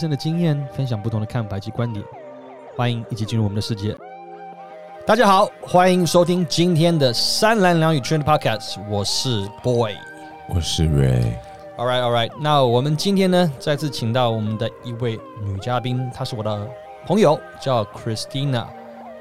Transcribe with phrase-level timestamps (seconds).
[0.00, 2.02] 真的经验，分享不同的看法及观点，
[2.74, 3.94] 欢迎一起进入我们的世界。
[5.06, 9.92] 大家好，欢迎收听今天的三蓝两语 Trend Podcast，我是 Boy。
[10.48, 12.30] 我是 Ray，All right, all right。
[12.40, 16.66] 那我们今天呢，再次请到我们的一位女嘉宾，她是我的
[17.06, 18.64] 朋友，叫 Christina。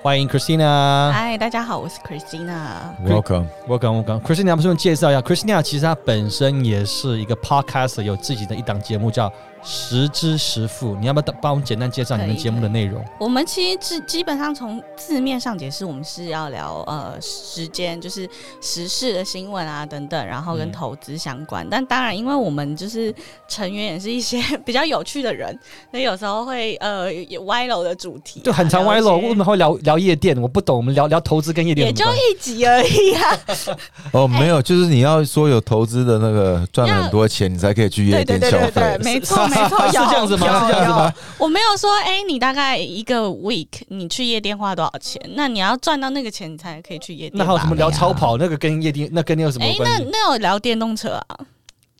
[0.01, 1.11] 欢迎 Christina。
[1.11, 2.95] 嗨，大家好，我是 Christina。
[3.05, 4.21] Welcome，Welcome, welcome。
[4.21, 9.27] Christina，不是介绍一下，Christina 其实她本身也是一个 podcaster，有自己的一档节目叫
[9.63, 10.95] 《十之十富》。
[10.99, 13.03] 你要不要帮我们简单介绍你们节目的内容？
[13.19, 18.29] 我们其实基基本上从字面上解释，我们是要聊呃时间，就是
[18.61, 21.67] 时事的新闻啊等等，然后跟嗯投资相关。
[21.69, 23.13] 但当然，因为我们就是
[23.47, 25.57] 成员也是一些 比较有趣的人，
[25.91, 30.39] 所以有时候会呃有歪楼的主题啊、就很常歪楼，为什么会聊聊夜店？
[30.41, 33.37] 我不懂，我们聊聊投资跟夜店也就一集而已啊。
[34.13, 39.03] 哦，没有，就是你要说有投资的那个赚了很多钱，你才可以去夜对对店消对对对，费。
[39.03, 45.21] 没错 没错， 是这样子吗是这样子吗我没有说，哎、你大概一个 week 你去夜店花多少钱？
[45.35, 47.37] 那你要赚到那个钱，你才可以去夜店吧。
[47.39, 48.37] 那还有什么聊超跑？
[48.37, 50.07] 那个跟夜店那跟你有什么哎、那关系？
[50.11, 51.37] 那有聊电动车啊？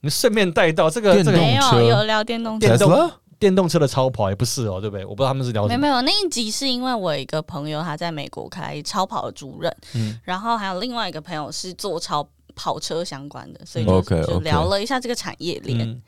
[0.02, 2.80] 你顺便带到这个这个没有，有聊电动车电。
[2.80, 5.06] 动电动车的超跑也不是哦，对不对？
[5.06, 5.80] 我不知道他们是聊什么。
[5.80, 12.28] 没有没有，那一集是因为我有一个朋友他在美国开超跑的主任，嗯然后还有另外一个朋友是做超
[12.60, 16.02] 跑车相关的，所以就就聊了一下这个产业链。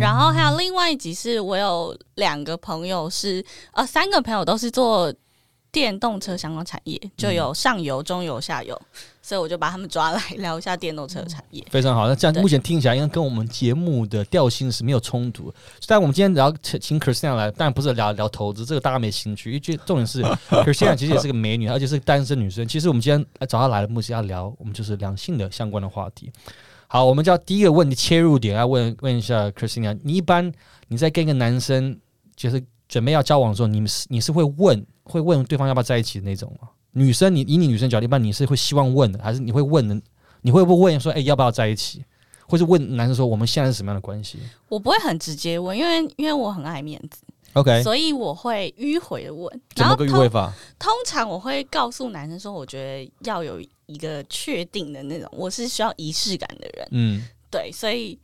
[0.00, 5.12] 然后还有另外一集是我有两个朋友是呃三个朋友都是做
[5.72, 8.80] 电动车相关产业，就有上游、中游、下游，
[9.22, 11.64] 所以我就把他们抓来聊一下电动车产业。
[11.70, 12.08] 非常好。
[12.08, 15.52] 那这样目前听起来应该跟我们节目的调性是没有冲突。
[15.86, 19.52] 但我们今天聊请请 Christina 来，当然不是聊聊投资，这个大家没兴趣。
[19.52, 22.66] 因为重点是 Christina 其实也是个美女，而且是个单身女生。
[22.66, 26.32] 其实我们今天来找她来的目的是要聊我们就是两性的相关的话题。
[26.88, 30.52] 好，我们就要第一个问题切入点，要问问一下 Christina，你一般
[30.88, 31.96] 你在跟一个男生
[32.34, 32.60] 就是
[32.90, 36.68] 准备要交往的时候，你们是你是会问会问对方要不要在一起的那种吗？
[36.92, 39.98] 女生，你以你女生角度，一般你是会希望问的，还是你会问的？
[40.42, 42.04] 你会不会问说，哎、要不要在一起？
[42.48, 47.22] 或是问男生说，我们现在是什么样的关系我不会很直接问，因为因为我很爱面子
[47.52, 49.60] ，？OK，所以我会迂回的问。
[49.76, 50.52] 怎么个迂回法？
[50.76, 56.88] 通常我会告诉男生说，我觉得要有一个确定的那种，我是需要仪式感的人。
[56.90, 57.22] 嗯，
[57.52, 58.18] 对，所以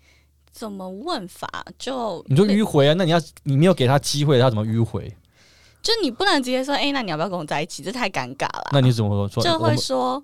[0.57, 1.47] 怎么问法
[1.79, 2.95] 就你说迂回啊？
[2.97, 5.15] 那你要你没有给他机会，他怎么迂回？
[5.83, 7.83] 就你不能直接说，哎、那你要不要跟我在一起？
[7.83, 8.69] 这太尴尬了。
[8.73, 9.45] 那你怎么说？
[9.45, 10.21] 就会说，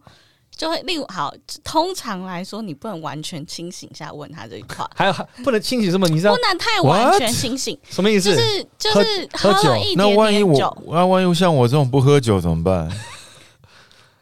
[0.57, 1.33] 就会例如好，
[1.63, 6.09] 通常来说，你不能完全清醒下问他这一块，还有还不能清醒什么？
[6.09, 8.35] 你知道不能太完全清醒，什么意思？
[8.35, 12.91] 就是就是喝了一那点万一我点酒，那万一像我这种不喝酒怎么办？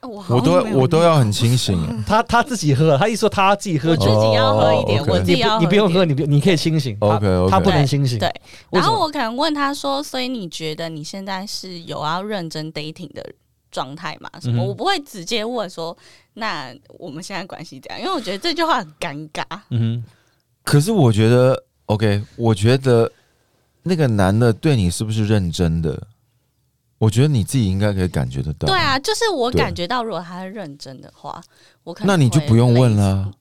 [0.03, 1.79] 我我都我都要很清醒。
[2.07, 6.97] 他他自己喝，他一说他自己喝我自酒，己要喝一点，哦，OK 我自己要一点不你不用喝，你不你可以清醒。
[7.01, 8.19] OK，OK 他不能清醒。
[8.19, 8.33] 对
[8.71, 13.25] 然后我可能问他说：“所以你觉得你现在是有要认真 dating 的
[13.71, 14.65] 状态吗？”什么？
[14.65, 15.97] 我不会直接问说
[16.35, 19.45] ：“那我们现在关系怎样？”因为我觉得这句话很尴尬。
[19.71, 20.03] 嗯
[20.63, 23.11] 可是我觉得 OK，我觉得
[23.83, 26.01] 那个男的对你是不是认真的？
[27.01, 28.67] 我觉得你自己应该可以感觉得到。
[28.67, 31.43] 对，啊，就是我感觉到，如果他是认真的话，
[31.83, 33.33] 我可能那你就不用问了。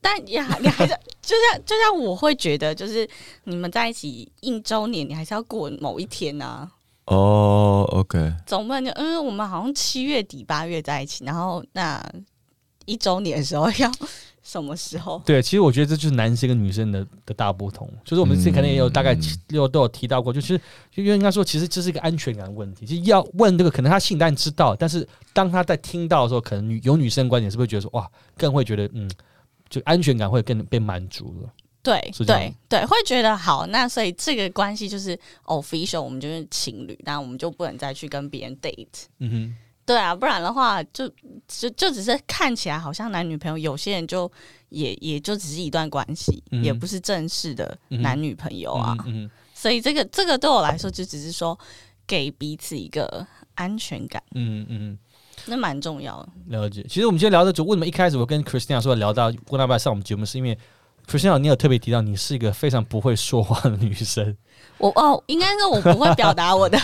[0.00, 3.08] 但也还你还是就像就像我会觉得，就是
[3.44, 6.70] 你们在一起一周年，你还是要过某一天啊。
[7.06, 12.00] 哦，OK，总不能就因为我们好像七月底八月在一起，然后那
[12.84, 13.90] 一周年的时候要
[14.52, 15.22] 什么时候？
[15.24, 29.10] 对，其实我觉得这就是男生跟女生的的大不同，就是我们之前可能也有大概嗯有都有提到过，就是就应该说，其实这是一个安全感问题，就是要问这个，可能他心里当然知道，但是当他在听到的时候，可能女有女生观点是不是觉得说哇，更会觉得嗯，
[29.70, 31.50] 就安全感会更被满足了。
[31.82, 39.06] 对是这样对对，会觉得好，那所以这个关系就是 official，我们就是情侣，那我们就不能再去跟别人 date。
[39.18, 41.08] 嗯对啊，不然的话就
[41.48, 44.30] 就就只是看起来好像男女朋友，有些人就
[44.68, 48.96] 也也就只是一段关系，嗯也不是正式的男女朋友，啊。
[49.06, 51.56] 嗯嗯所以这个这个对我来说，就只是说
[52.04, 53.24] 给彼此一个
[53.54, 54.98] 安全感，嗯嗯嗯，
[55.46, 56.28] 那蛮重要的。
[56.48, 56.84] 了解。
[56.88, 60.58] 其实我们今天聊的主，为什么一开始我跟 Christina 说聊到问他要不要上我们节目，是因为
[61.06, 64.36] Christina 你有特别提到你是一个非常不会说话的女生。
[64.78, 66.76] 我哦，应该是我不会表达我的，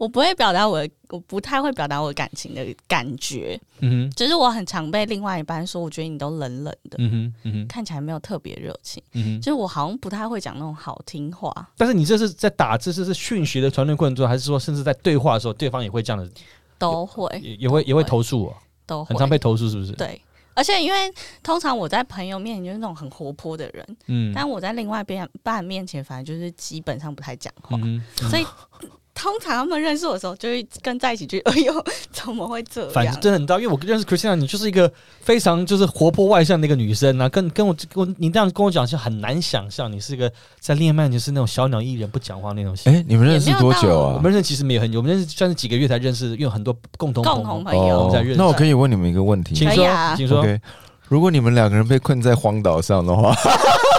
[0.00, 3.60] 我不会表达我的，我不太会表达我的感情的感觉。
[3.80, 9.02] 嗯哼，只是我很常被另外一半说，我觉得你都冷冷的，嗯哼，嗯哼，看起来没有特别热情。
[9.12, 9.40] 嗯哼。
[9.42, 16.30] 就是我好像不太会讲那种好听话，但是你这是在打字，这是讯息的传递过程中，还是说甚至在对话的时候，对方也会这样的，
[16.78, 18.56] 都会也也会也会投诉我，
[18.86, 19.92] 都会很常被投诉，是不是？
[19.92, 20.18] 对。
[20.54, 21.10] 而而且因为
[21.42, 28.44] 通常我在朋友面前就是那种很活泼的人，嗯但我在另外一边半面前，反正就是基本上不太讲话，嗯所以
[29.20, 33.04] 通常他们认识我的时候，就会跟在一起，就 哎呦，怎么会这样反？
[33.04, 34.90] 正真的很大，因为我认识 Christina，你就是一个
[35.20, 42.90] 非常就是活泼外向的一个女生啊，跟跟我跟我你这样跟我讲就很难想象，你是一个在恋爱就是那种小鸟依人不讲话那种型。
[42.90, 44.14] 哎，你们认识多久啊？
[44.16, 48.36] 我们认识其实没有很久，我们认识算是几个月才认识，因为很多共同共同朋朋友认识。
[48.36, 50.42] 那我可以问你们一个问题请说啊，请说。
[51.08, 53.34] 如果你们两个人被困在荒岛上的话，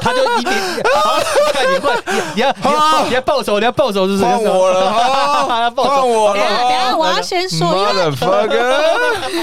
[0.02, 0.50] 他就你你
[0.96, 1.20] 好，
[1.54, 4.26] 看你会你你要你要你要报仇，你要报仇是不是？
[4.26, 7.84] 换我了 报换仇，我等下等下，我要先说，因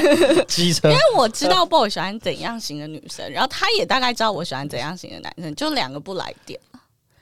[0.02, 6.58] 为 机车因为我知道 boy 喜欢怎样型的女生，然后他也大概知道我喜欢怎样型的男生，就两个不来电。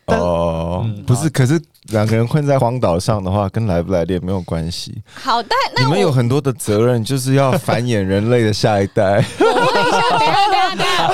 [0.06, 4.94] 哦嗯，不是，可是两个人困在荒岛上的话，跟来不来电没有关系。
[5.20, 9.24] 好，但你们有很多的责任，就是要繁衍人类的下一代。
[9.40, 11.12] 我问一下，等一下等一下等下。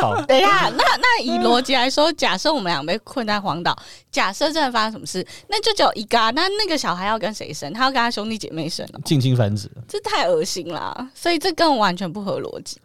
[0.00, 3.76] 好， 等一下，那那以逻辑来说，假设我们俩被困在荒岛，
[4.10, 7.72] 假设真的发生什么事，那就只有一个、啊，那那个小孩要跟谁生？
[7.72, 11.08] 他要跟他兄弟姐妹生哦，近亲繁殖，这太恶心了！
[11.14, 12.78] 所以这根本完全不合逻辑。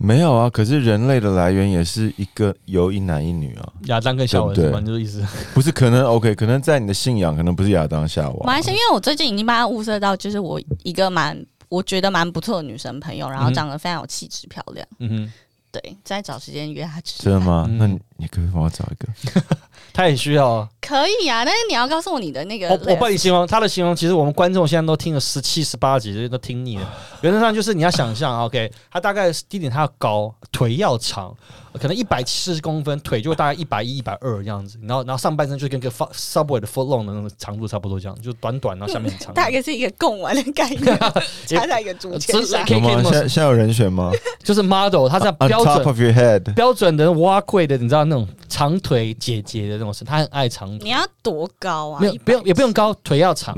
[0.00, 4.78] 没有啊，可是人类的来源也是一个由一男一女啊，亚当跟夏娃对不对是吧？
[4.80, 5.26] 你这个意思？
[5.52, 11.36] 不是可能 OK，可能在你的信仰可能不是亚当夏娃马来西亚，因为我最近已经帮他物色到，就是我一个蛮
[11.68, 14.86] 我觉得蛮不错的女生朋友，然后嗯长得非常有气质漂亮。
[15.00, 15.32] 嗯哼，
[15.70, 17.24] 对，再找时间约他吃饭。
[17.24, 17.66] 真的吗？
[17.68, 19.42] 嗯那你你可不可以帮我找一个？
[19.94, 20.68] 他也需要啊。
[20.80, 26.94] 可以啊，但是你要告诉我你的那个我我帮你形容他的形容，其实我们观众现在都听了十七、十八集，这些都听腻了。
[27.22, 31.34] 原则上就是你要想象，OK，他大概第一点他要高，腿要长，
[31.74, 34.78] 可能一百七十公分，腿就大概一百一、一百二这样子。
[34.82, 39.34] 然后然后上半身就跟个 Subway 的 foot long 的那种长度差不多，这样就短短，然后下面很长。
[39.34, 40.98] 大概是一个贡丸的概念，
[41.46, 43.02] 插在一个竹签有吗？
[43.02, 44.10] 现在现在有人选吗
[44.42, 50.84] 就是 model，他这样？On 标 top 准 of your head，标准的蛙贵的，你知道那种长腿姐姐的那种身，她很爱长腿。
[50.84, 52.00] 你要多高啊？
[52.00, 53.56] 没有，不用，也不用高，腿要长，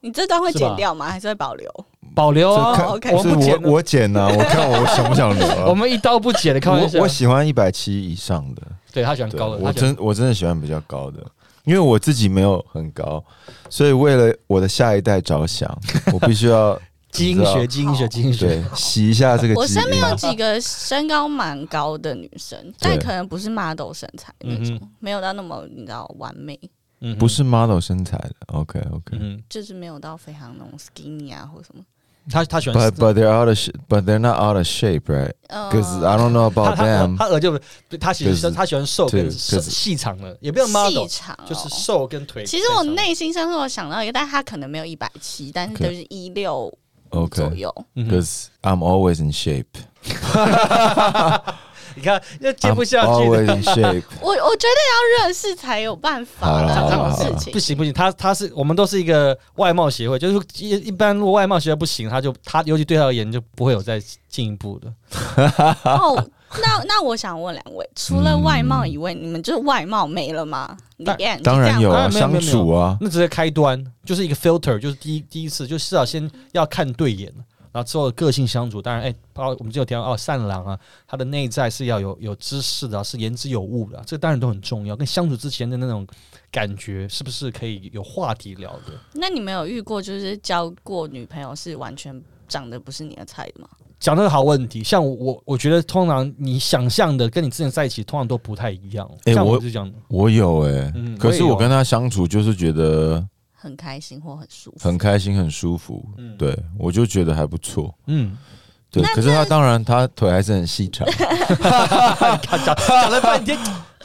[0.00, 1.10] 你这段会剪掉吗？
[1.10, 1.68] 还是会保留？
[2.14, 5.66] 保留我们不剪我我剪呐，我看我想不想留啊？
[5.68, 7.08] 我们一刀不剪的，开玩笑我我。
[7.08, 8.62] 喜欢一百七以上的，
[8.92, 11.24] 对他喜欢高的，我真我真的喜欢比较高的，
[11.64, 13.22] 因为我自己没有很高，
[13.68, 15.78] 所以为了我的下一代着想，
[16.12, 18.62] 我必须要基因学，基因学，基因学。
[18.74, 19.54] 洗一下这个。
[19.54, 26.58] 我身边有几个身高蛮高的女生，但可能不是 model 身材那种，嗯没有到那么你知道完美，
[27.00, 29.16] 嗯不，是 model 身材的，OK OK。
[29.18, 31.82] 嗯就是没有到非常那种 skinny 啊或什么。
[32.30, 33.56] 他他喜欢 But but they're out of
[33.88, 35.32] but they're not out of shape, right?
[35.48, 37.16] 呃 Because I don't know about them.
[37.16, 37.58] 他额就
[37.88, 42.44] 不他喜欢他喜欢瘦跟细长的，也不用 model，细长、哦，就是瘦跟腿。
[42.44, 46.70] 其实我内心深处有想到一个，但他可能没有一百七，但是就是一六
[47.30, 47.72] 左右。
[47.94, 49.64] 嗯哼 Because I'm always in shape.
[51.94, 53.52] 你看又接不下去 always。
[53.52, 54.02] in shape.
[54.22, 54.78] 我我觉得
[55.20, 57.58] 要认识才有办法好啦啦这种事情不。
[57.58, 64.92] 行不行，他他是我们都是一个外貌协会，就是一一般如果外貌协会不行，他就他尤其对他而言就不会有再进一步的。
[65.84, 66.24] 哦，
[66.62, 70.76] 那那我想问两位，除了外貌以外，你们就是外貌没了吗？
[70.96, 77.32] 李当，当然有啊，相处啊，那只是开端，就是一个 filter，就是第一第一次，就至少先要看对眼，
[77.70, 78.80] 然后之后个性相处。
[78.80, 84.96] 当然，哎、包括我们就有提到哦，善良啊，他的内在是要有有知识的啊、是言之有物的啊、这当然都很重要。
[84.96, 86.06] 跟相处之前的那种
[86.50, 88.92] 感觉，是不是可以有话题聊的？
[89.12, 93.68] 那你们有遇过就是交过女朋友是完全长得不是你的菜的吗？
[94.00, 99.08] 讲这个好问题，像我，我觉得通常你想象的跟你之前在一起，通常都不太一样。
[99.26, 104.88] 像哎我我就讲，我有哎、可是我跟他相处就是觉得很开心或很舒服？
[104.88, 107.92] 很开心、很舒服，嗯对我就觉得还不错。
[108.06, 108.36] 嗯，
[108.90, 111.04] 对，可是他当然他腿还是很细长，
[112.40, 113.58] 讲讲讲了半天，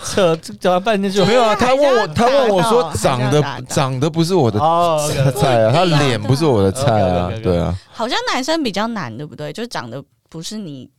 [0.06, 1.56] 扯讲了半天就没有啊。
[1.56, 9.52] 他问我，他问我说长得长得不是我的哦菜啊，他脸不是我的菜啊对啊，好像男生比较难，对不对？
[9.54, 10.90] 就长得不是你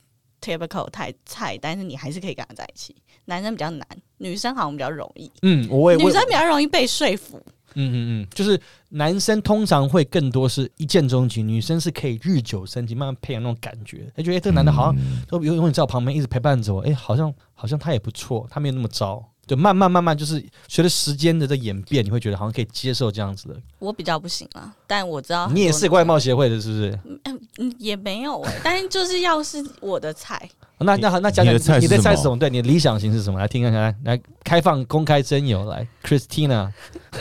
[0.41, 2.95] typical 太菜，但是你还是可以跟他在一起。
[3.27, 3.87] 男生比较难，
[4.19, 5.31] 女生好像比较容易。
[5.43, 7.41] 嗯，我也女生比较容易被说服。
[7.75, 14.11] 嗯嗯嗯，就是男生通常会更多是一见钟情，女生是可以日久生情，慢慢培养那种感觉。
[14.17, 19.23] 他，觉得、欸这个男的好像嗯都永永远在我旁边，一直陪伴着我，哎，好像好像他也不错，他没有那么糟。
[19.47, 23.61] 就，慢慢慢慢就是随着时间的在演变，你会觉得好像可以接受这样子的。
[23.79, 26.99] 我比较不行啊，但我知道你也是外貌，貌协会的，是不是？
[27.25, 27.41] 嗯，
[27.79, 32.39] 也没有哎、但是就是要是我的菜，那那好，那讲讲你的菜是你的菜什么是什么？
[32.39, 33.39] 对，你的理想型是什么？
[33.39, 36.69] 来听看看，来来开放公开征友，来，Christina，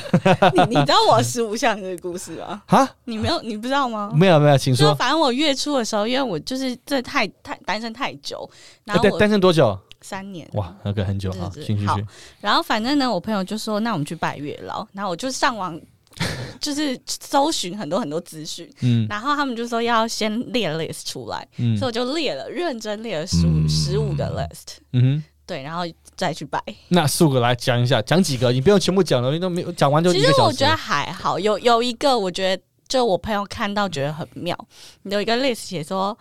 [0.55, 2.63] 你你知道我十五项这个故事吗？
[2.67, 4.11] 哈，你没有，你不知道吗？
[4.15, 4.95] 没有没有，请说。
[4.95, 8.49] 反正我月初的时候，因为我就是这太太单身太久，
[8.85, 9.77] 然后单我单身多久？
[10.01, 12.05] 三年哇，那个很久啊，是是好继续继续。
[12.41, 15.79] 然后反正呢，我朋友就说，那我们去拜月老，然后我就上网
[16.59, 19.05] 就是搜寻很多很多资讯，嗯。
[19.09, 21.77] 然后他们就说要先列 list 出来，嗯。
[21.77, 25.83] 所以我就列了，认真列了十十五个 list，嗯哼，对，然后
[26.15, 26.61] 再去摆。
[26.87, 30.35] 那四五个来讲一下，讲几个，你不用全部讲了，因为都没有讲完就其个小时。
[30.35, 30.77] 实我觉得。
[30.77, 34.57] 还好，有有一个我觉得就我朋友看到觉得很妙，
[35.03, 36.17] 有一个 list 写说，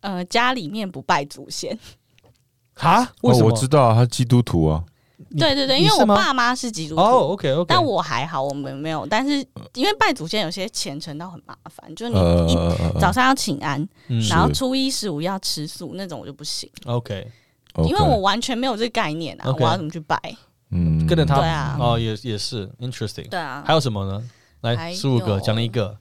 [0.00, 1.78] 呃，家里面不拜祖先。
[2.74, 3.10] 哈？
[3.22, 3.46] 为什哦，么？
[3.46, 4.95] 我知道啊，他基督徒啊，你
[5.36, 7.00] 对对对，因为我爸妈是基督徒。
[7.00, 9.06] 哦，OK OK，但我还好，我们没有。
[9.06, 9.44] 但是
[9.74, 17.26] 因为拜祖先有些虔诚到很麻烦，就是你呃一早上要请安，嗯然后初一十五要吃素，那种我就不行，OK，
[17.74, 20.20] 呃因为我完全没有这个概念啊我要怎么去拜？
[20.70, 23.28] 嗯跟着他对啊哦，也也是 interesting。
[23.28, 24.22] 对啊还，有什么呢？
[24.62, 25.96] 来，十五个有讲了一个，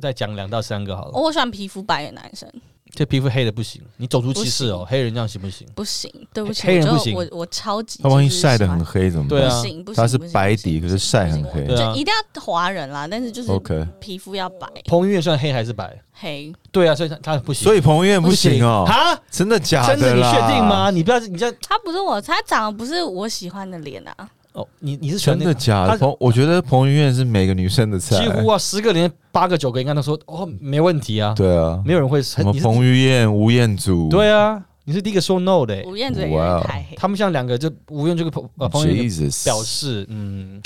[0.00, 1.12] 再讲两到三个好了。
[1.18, 2.46] 我喜欢皮肤白的男生，
[2.94, 5.66] 这皮肤黑的不行，你种族歧视哦，黑人这样行不行？
[5.74, 9.38] 不行，对不起，黑人不行我我我超级他万一晒的很黑怎么办？
[9.38, 11.66] 对啊不行不行，他是白底，可是晒很黑。
[11.66, 15.98] 就一定要华人啦，但是就是 OK，皮肤要白彭于晏算黑还是白？
[16.12, 20.62] 黑，对啊，所以他他不行，所以彭于晏不行哦，哈，真的假的真的你确定？
[20.62, 20.90] 吗？
[20.90, 25.98] 你不要你这样他不是我，他长得不是我喜欢的脸啊，哦，你你是喜欢真那个他的假的？
[25.98, 28.22] 彭，我觉得彭于晏是每个女生的菜。
[28.22, 36.62] 几乎啊，十个里面八个九个应该都说哦没问题啊，对啊，没有人会什么彭于晏、吴彦祖，对啊，你是第一个说 no 的欸，吴彦祖哇。
[36.96, 40.60] 他们像两个就吴彦这个彭呃彭于晏表示嗯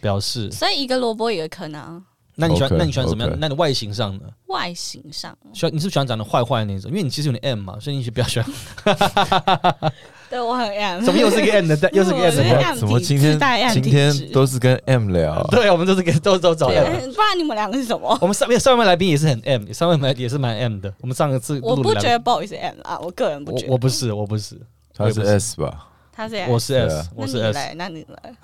[0.00, 2.00] 表示，所以一个萝卜一个坑啊，
[2.36, 4.22] 那你喜欢那你喜欢什么样的那你外形上呢？
[4.46, 6.90] 外形上，喜欢你是不是喜欢长得坏坏的那种？
[6.90, 9.92] 因为你其实有点 M 嘛，所以你就比较喜欢。
[10.30, 11.76] 对我很 M，怎么又是个 M 的？
[11.92, 13.38] 又是个 M 的？M 怎么体今天
[13.72, 15.42] 今天都是跟 M 聊？
[15.50, 16.84] 对，我们都是跟都都找 M。
[17.12, 18.18] 不然你们两个是什么？
[18.20, 20.92] 我们上面上面来宾也是很 M，上面来宾也是蛮 M 的。
[21.00, 23.72] 我们上一次我不觉得不好意思 M 啊，我个人不觉得。
[23.72, 24.60] 我不是我不是，
[24.94, 25.86] 他是 S 吧？
[26.12, 27.74] 他是 S 我是 S，啊我是 S。
[27.76, 28.34] 那你来，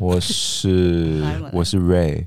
[0.00, 2.26] 我是我是 Ray，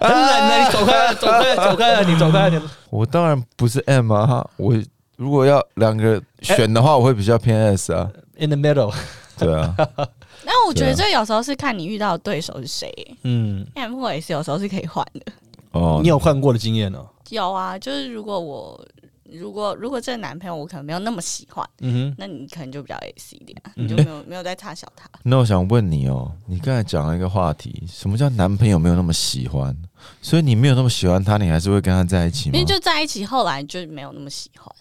[0.00, 4.74] 很冷的，你走开了，走开了，走开了，你走开了，你我当然不是 M 啊，我
[5.16, 8.10] 如果要两个选的话，我会比较偏 S 啊。
[8.38, 8.94] in the middle。
[9.38, 9.74] 对啊，
[10.46, 12.90] 那我觉得这有时候是看你遇到的对手是谁
[13.22, 15.32] 嗯，，M 或 S 有时候是可以换的。
[15.72, 17.06] 哦，你有换过的经验哦。
[17.28, 18.82] 有啊，就是如果我
[19.30, 25.06] 如果如果这个男朋友我可能没有那么喜欢，嗯哼那你可能就比较 S 一点，嗯你就没有没有在差小他。
[25.22, 29.76] 那我想问你哦，你刚才讲了一个话题，什么叫男朋友没有那么喜欢？
[30.22, 34.74] 所以你没有那么喜欢他，你还是会跟他在一起吗因为就在一起，后来就没有那么喜欢，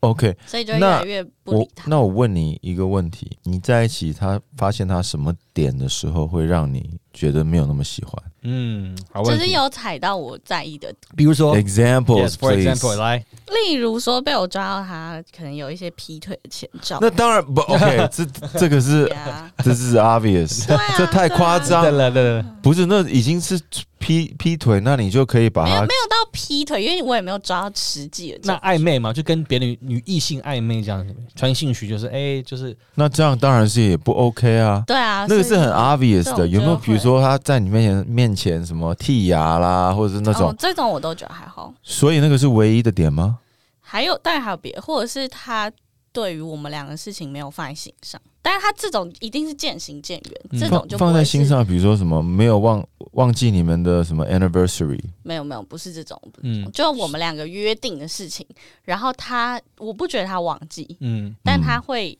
[0.00, 1.88] ？OK，所以就越那来越不我理他。
[1.88, 9.38] 那我问你一个问题：你在一起，他发现他什么点的时候，会让你觉得没有那么喜欢嗯，好问题。
[9.38, 12.96] 就是有踩到我在意的，比如说？Examples,，yes，for example，please。
[12.96, 13.24] 来，
[13.66, 16.98] 例如说被我抓到他可能有一些劈腿的前兆。
[17.00, 18.24] 那当然不 OK，这
[18.58, 23.60] 这个是对啊，这是 obvious，对啊 这太夸张对了对了，不是，那已经是
[23.98, 28.78] 劈劈腿，那你就可以把他没有没有到劈腿，因为我也没有抓到实际的证那据。
[28.78, 34.82] 暧昧嘛，就跟别的女女异性暧昧这样子，传兴趣就是哎，就是那这样当然是也不 OK 啊。
[34.86, 36.70] 对啊，所以那个是很 obvious 的，种有没有？
[36.72, 41.72] 就会比如说他在你面前面前什么剔牙啦，或者是那种哦，，这种我都觉得还好。
[41.82, 43.38] 所以那个是唯一的点吗？
[43.80, 45.70] 还有，当然还有别，或者是他
[46.12, 51.24] 对于我们两个事情没有放在心上，但是他这种一定是渐行渐远，嗯这种就放在。
[51.24, 58.46] 心上，比如说什么没有忘忘记你们的什么 anniversary，没有没有，不是这种，嗯就我们两个约定的事情，
[58.82, 62.16] 然后他我不觉得他忘记，嗯但他会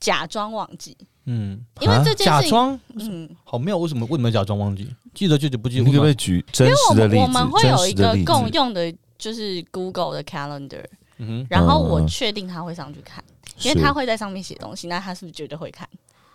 [0.00, 4.88] 假装忘记，嗯，因为啊这件事情，假装嗯，好妙，为什么为什么假装忘记？
[5.14, 5.84] 记得就记不记得？
[5.84, 7.20] 你可不可以举真因为我实的例子？
[7.20, 10.84] 们我们会有一个共用的，就是 Google 的 Calendar，
[11.18, 13.22] 嗯然后我嗯嗯确定他会上去看，
[13.62, 15.88] 因为他会在上面写东西，那他是不是绝对会看？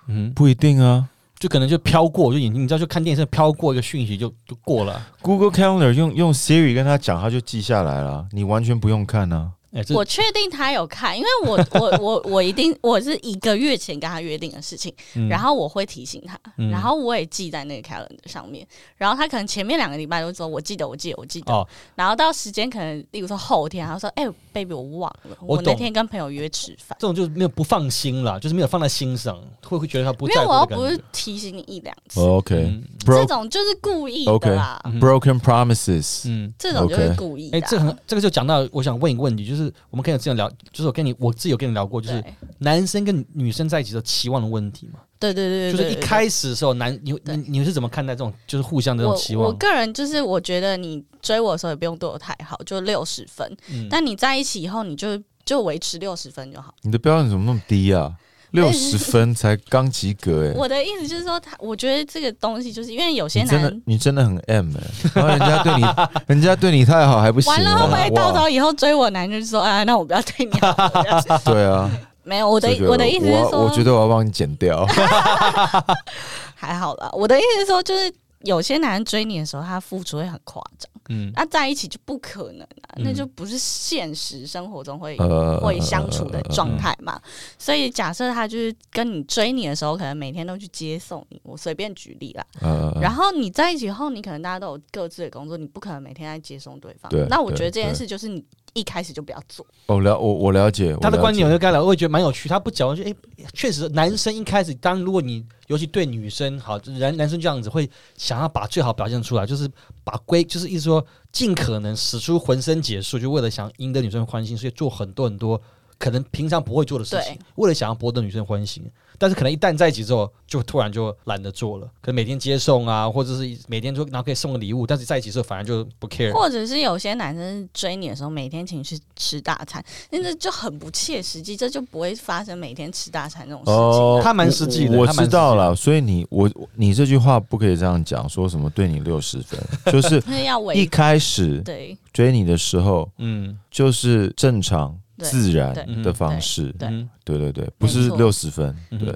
[0.06, 1.10] 哼嗯，不一定啊。
[1.39, 5.00] 就可能就飘过，就眼睛，你知道，就看电视飘过一个讯息就就过了。
[5.22, 9.51] Google Calendar 用用 Siri 跟他讲，他就记下来了，你完全不用看啊。
[9.72, 26.98] 哎，我确定他有看，因为我我我我一定我是一个月前跟他约定的事情，嗯然后我会提醒他，嗯然后我也记在那个 calendar 上面，然后他可能前面两个礼拜都说我记得我记得我记得，哦，然后到时间可能例如说后天，他说哎、baby 我忘了，我那天跟朋友约吃饭。
[27.00, 31.02] 这种就是没有不放心啦，就是没有放在心上，会会觉得他不因在乎为我又不是。
[31.12, 34.80] 提醒你一两次，OK 嗯这种就是故意的啦。
[34.86, 39.57] 嗯 broken promises，嗯，这种就是故意的啊、这很这个就讲到，我想问一个问题，就是
[39.90, 42.24] 我们可以有这样聊，就是我跟你我自己有跟你聊过，就是
[42.60, 49.54] 男生跟女生在一起的期望的问题嘛，对对对就是一开始的时候，男你你你是怎么看待这种就是互相的这种期我我？
[49.54, 53.58] 个人就是我觉得你追我的时候也不用对我太好，就六十分。
[53.72, 56.74] 嗯，但你在一起以后，你就就维持六十分就好。
[56.82, 58.14] 你的标准怎么那么低啊？
[58.51, 64.82] 六十分才刚及格哎、我的意思就是说他，我觉得这个东西就是因为有些男真的你真的很 M 哎、
[65.13, 65.86] 然后人家对你
[66.27, 70.74] 人家对你太好还不行完了，会不啊会到时候以后追我男人就说啊，那我不要对你好？
[71.46, 71.92] 对啊，
[72.24, 74.86] 没有，我的这个我的意思是说，我我觉得我要帮你剪掉。
[76.56, 77.10] 还好啦。
[77.13, 78.12] 我的意思是说，就是
[78.42, 87.22] 有些男人追你的时候，他付出会很夸张，嗯那、在一起就不可能啊，嗯那就不是现实生活中会呃会相处的状态嘛。
[87.58, 92.46] 所以假设他就是跟你追你的时候，可能每天都去接送你，我随便举例啦。
[92.62, 97.26] 呃，然后你在一起后，你可能大家都有各自的工作，你不可能每天在接送对方对。
[97.30, 98.44] 那我觉得这件事就是你
[98.78, 99.66] 一开始就不要做。
[99.88, 102.48] 哦了我我了解他的观点我就跟他聊，我也觉得蛮有趣。
[102.48, 103.16] 他不讲，我觉得哎，
[103.54, 109.70] 确、实男生一开始，当如果你尤其对女生好，男男生这样子会想要把最好表现出来，就是
[110.04, 115.62] 把规，就是意思说尽可能使出浑身解数，就为了想赢得女生的欢心，所以做很多很多
[115.98, 118.90] 可能平常不会做的事情，为了想要博得女生欢心。
[119.18, 126.32] 但是可能一旦在一起之后，就突然就懒得做了，可能每天接送啊，或者是每天就然后可以送个礼物，但是在一起之后反而就不 care。
[126.32, 134.24] 或者是有些男生追你的时候，每天请你去吃大餐，那这就很不切实际，这就不会发生每天吃大餐这种事情。
[134.24, 139.60] 他蛮实际的我我知道了，所以你我你这句话不可以这样讲，说什么对你六十分，
[139.92, 148.18] 就是那要一开始对追你的时候嗯就是正常对自然的方式，对嗯对对对，不是错。
[148.18, 149.16] 六十分，嗯对。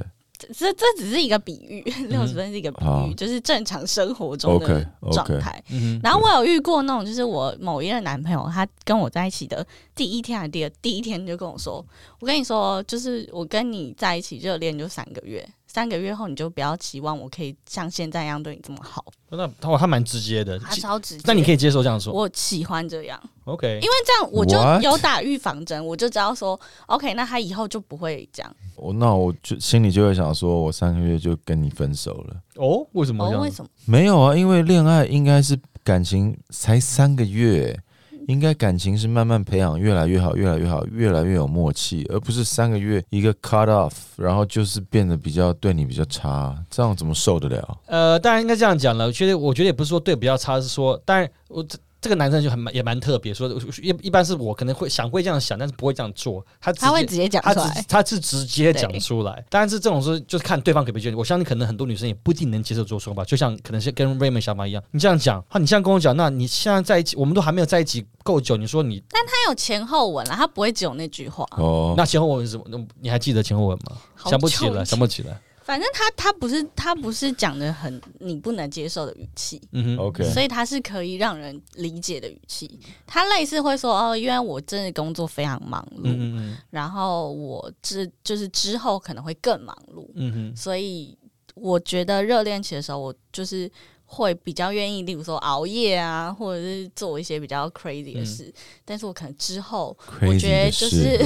[0.54, 3.08] 这这只是一个比喻，六十分是一个比好。
[3.08, 5.64] 喻，就是正常生活中的状态。
[5.70, 11.86] 嗯然后我有遇过那种，就是我某一任男朋友，他跟我在一起的第一天还是第二第一天就跟我说
[12.20, 19.06] ：“我跟你说，就是我跟你在一起热恋就三个月，三个月后你就不要期望我可以像现在一样对你这么好。
[19.30, 21.24] 那他他蛮直接的，”他超直接。
[21.26, 23.80] 那你可以接受这样说我喜欢这样，，OK？
[23.82, 24.58] 因为这样我就？
[24.82, 28.56] 有打预防针，我就知道说，OK，那他以后就不会这样。
[28.76, 32.36] 我那我就心里就会想说，我三个月就跟你分手了。
[32.56, 33.42] 哦，为什么这哦，样？
[33.42, 33.70] 为什么？
[33.86, 37.80] 没有啊，因为恋爱应该是感情才三个月，
[38.28, 47.78] 应该感情是慢慢培养，越来越好，越来越好，越来越有默契，而不是三个月一个 cut off，然后就是变得比较对你比较差，这样怎么受得了？
[47.88, 49.08] 呃，当然应该这样讲了。
[49.08, 51.66] 我觉得，我觉得也不是说对比较差，是说，但我
[52.02, 53.48] 这这个男生就很蛮也蛮特别，说
[53.82, 56.46] 一一般是我可能会想会这样想，但是不会这样做。
[56.60, 57.86] 他直接他会直接讲出来。
[57.88, 61.18] 他是直接讲出来，当然是这种事就是看对方可不可以接受。
[61.18, 71.48] 我相信可能很多女生也不一定能接受这种说法，就像可能是跟 Raymond 想法一样，你这样讲，啊，你这样跟我讲，那你现在在一起，我们都还没有在一起够久，你说你但他有前后文了，他不会只有那句话。
[71.52, 72.66] 哦，那前后文是什么？
[72.68, 73.96] 那你还记得前后文吗？
[74.26, 75.40] 想不起来，久以前想不起来。
[75.64, 79.98] 反正他他不是他不是讲的很你不能接受的语气，嗯哼。
[79.98, 82.80] OK 所以他是可以让人理解的语气。
[83.06, 90.56] 他类似会说哦，因为我真的工作非常忙碌，嗯嗯然后我之就是之后可能会更忙碌，嗯哼。
[90.56, 91.18] 所以
[91.54, 93.70] 我觉得热恋期的时候，我就是
[94.14, 98.54] 会比较愿意，例如说熬夜啊，或者是做一些比较 crazy 的事。
[98.84, 101.18] 但是我可能之后，我觉得就是，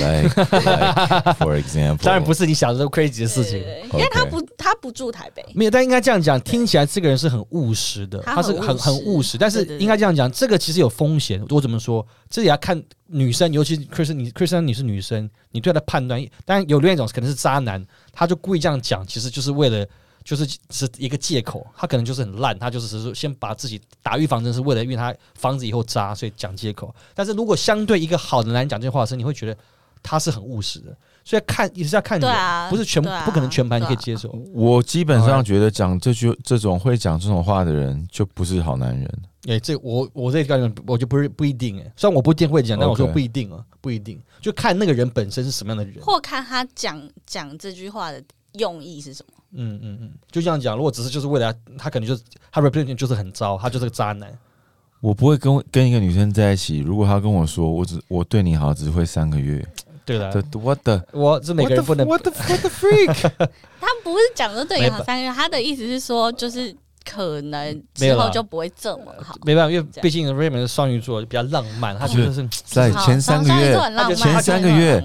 [1.39, 3.57] for example，当然不是你想的这么 crazy 的事情。
[3.93, 9.35] 因为他不他不住台北，没有，但应该这样讲，听起来这个人是很务实的，他他是很很务实。
[9.35, 11.43] 但是应该这样讲，这个其实有风险。
[11.49, 12.05] 我怎么说？
[12.29, 19.83] 这也要看女生，尤其 Chris，你 Chris，你是女生，你对他的判断，当然有另外一种可能是渣男，他就故意这样讲，其实就是为了。
[20.25, 26.93] 就是是一个借口，他可能就是很烂，他就是只是先把自己打预防针，是为了因为他防止以后渣，所以讲借口。
[27.13, 29.55] 但是如果相对一个好的男人讲这话的时候，你会觉得
[30.01, 34.29] 他是很务实的，所以看也是要看你，啊不是全、不可能全盘你可以接受。
[34.51, 39.19] 我基本上觉得讲这句这种会讲这种话的人，就不是好男人。
[39.47, 46.03] 哎、这我我这个概念，我就不是不一定哎、虽然我不一定会讲，但我说不一定啊，不一定，就看那个人本身是什么样的人。
[46.03, 48.23] 或看他讲讲这句话的
[48.59, 49.33] 用意是什么。
[49.57, 50.75] 嗯嗯嗯，就这样讲。
[50.75, 54.29] 如果只是就是为了他，他可能就是他 reputation 就是很糟，他就是个渣男。
[55.01, 59.63] 我不会跟跟一个女生在一起，如果她跟我说我只我对你好只会三个月，
[60.03, 63.13] 对了，这 what the 我这每个人不能 what the what the freak？
[63.79, 69.35] 他不是讲说对你好三个月，他的意思是说就是可能没有啦之后就不会这么好。
[69.45, 73.77] 没办法，因为毕竟 Raymond 是双鱼座，比较浪漫，他觉得是在前三个月
[74.15, 75.03] 前三个月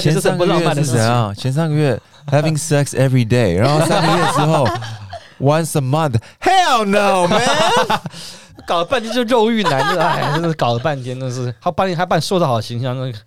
[0.00, 0.92] 前三个月浪漫的事情。
[0.92, 1.34] 是怎样？
[1.34, 4.66] 前三个月 having sex every day，然后三个月之后
[5.40, 8.00] once a month，hell no man！
[8.66, 11.52] 搞了半天就肉欲男，真的哎，真的是搞了半天，真的是。
[11.60, 13.18] 他把你还把你塑造好形象，那个。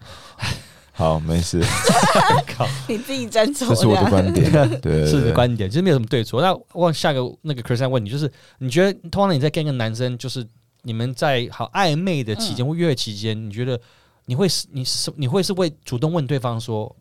[0.95, 1.60] 好，没事，
[2.56, 6.39] 靠你自己斟酌这是我的观点， 对对是你的观点，其实没有什么对错。
[6.39, 10.47] 那问下个那个 Chris 问你，就是你觉得通常你在跟一个男生，就是
[10.84, 13.77] 你们在好暧昧的期间或约会期间，你觉得
[14.25, 16.95] 你会是你是你会是会主动问对方说，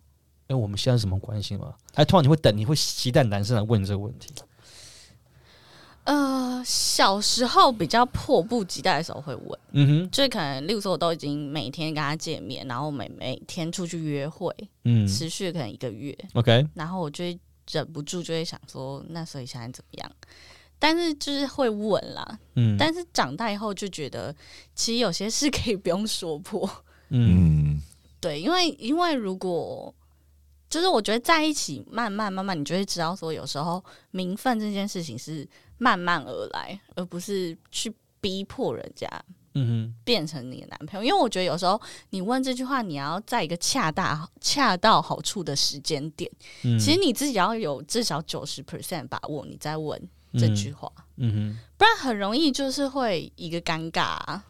[0.53, 1.75] 哎，我们现在是什么关系吗？
[1.95, 4.35] 哎，突然你会等，你会期待男生来问这个问题？
[6.05, 17.39] 呃，小时候比较迫不及待的时候会问，嗯哼，就是可能，例如说，我都已经每天跟他见面，然后每每天出去约会，嗯持续可能一个月，，OK，然后我就会
[17.71, 20.13] 忍不住就会想说，那所以现在怎么样？
[20.81, 24.35] 但是就是会问啦，嗯，但是长大以后就觉得，
[24.75, 26.69] 其实有些事可以不用说破，
[27.11, 27.83] 嗯嗯，
[28.21, 29.95] 对，因为因为如果
[30.73, 39.07] 就是我觉得在一起慢慢慢慢，你就会知道说，有时候名分这件事情是慢慢而来，而不是去逼迫人家
[39.53, 41.05] 嗯变成你的男朋友。
[41.05, 46.31] 因为我觉得有时候你问这句话，你要在一个恰大恰到好处的时间点，
[46.63, 50.09] 嗯其实你自己要有至少九十 percent 把握，你再问
[50.39, 54.43] 这句话，嗯哼不然很容易就是会一个尴尬、啊。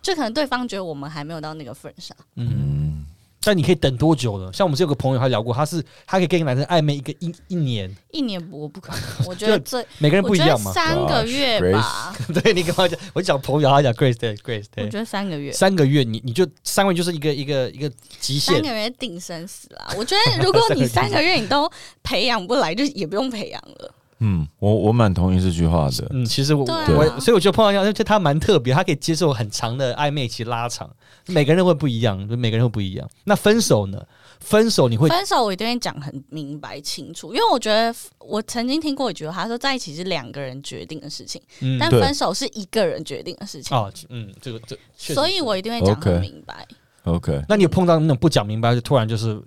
[0.00, 2.54] 就可能对方觉得我们还没有到那个份上，哼，嗯哼。
[2.60, 2.77] 嗯，
[3.48, 4.52] 但你可以等多久呢？
[4.52, 10.70] 像我们是有个朋友，他聊过，他是他可以跟一个男生暧昧一个一一年，一年我不可能，我觉得这每个人不一样嘛。
[10.70, 19.94] 三个月吧， 对你跟我讲，我讲朋友，他讲 Grace 对 Grace 对，我觉得三个月，三个月你你就三个月就是一个一个一个极限三个，月定生死啦。
[19.96, 21.66] 我觉得如果你三个月你都
[22.02, 23.94] 培养不来，就也不用培养了。
[24.20, 26.06] 嗯，我我蛮同意这句话的。
[26.10, 30.90] 嗯，其实我我所以我觉得碰到一样，就他蛮特别，他可以接受很长的暧昧期拉长，
[31.26, 33.08] 每个人会不一样，就每个人会不一样。
[33.24, 34.02] 那分手呢？
[34.40, 46.64] 分手你会分手我一定会讲很明白清楚，因为我觉得我曾经听过一句话，他说在一起是两个人决定的事情，嗯但分手是一个人决定的事情，哦嗯这个这所以我一定会讲很明白。
[47.02, 49.42] OK，那你有碰到那种不讲明白就突然就是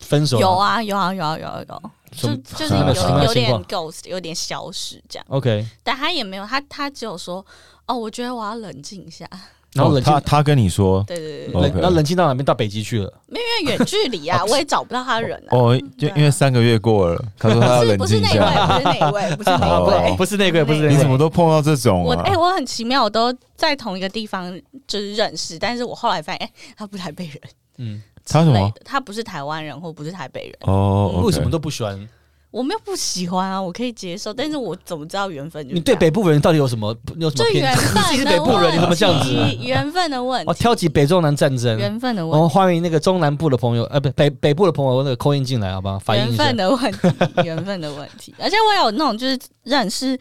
[0.00, 7.44] 分手有啊有啊有啊有啊有啊，就就是有有点 ghost，有点消失这样，OK，但他也没有，他他只有说
[7.86, 9.28] 哦，我觉得我要冷静一下。
[9.72, 12.44] 然后冷静哦他他跟你说，对对对对，哦冷静到哪边？
[12.44, 13.12] 到北极去了。
[13.28, 15.56] 因为远距离啊， 我也找不到他人啊。
[15.56, 20.16] 哦，就因为三个月过了，他说他要不是冷静一不是那一位，不是那一位，不是那位。
[20.16, 20.96] 不是那个，不是那你。
[20.96, 22.36] 怎么都碰到这种啊我哎、？
[22.36, 24.52] 我很奇妙，我都在同一个地方
[24.88, 27.40] 就是认识，但是我后来发现，哎、他不是台北人
[27.78, 28.70] 嗯，他什么？
[28.84, 32.08] 他不是台湾人，或不是台北人，哦，为什么都不喜欢？
[32.50, 37.72] 我没有不喜欢啊，我可以接受，但是我怎么知道缘分你对北部人到底有什么有什么偏见？
[37.72, 39.32] 你自己是北部人，你怎么这样子？
[39.62, 41.78] 缘分的问哦，题，挑起北中南战争。
[41.78, 45.96] 缘分的我问题，们欢迎那个中南部的朋友，呃，不，北北部的朋友那个扣音进来，好不好？
[46.00, 46.56] 反映一下缘分。
[46.56, 48.34] 的问题， 缘分的问题。
[48.36, 50.18] 而且我有那种就是认识，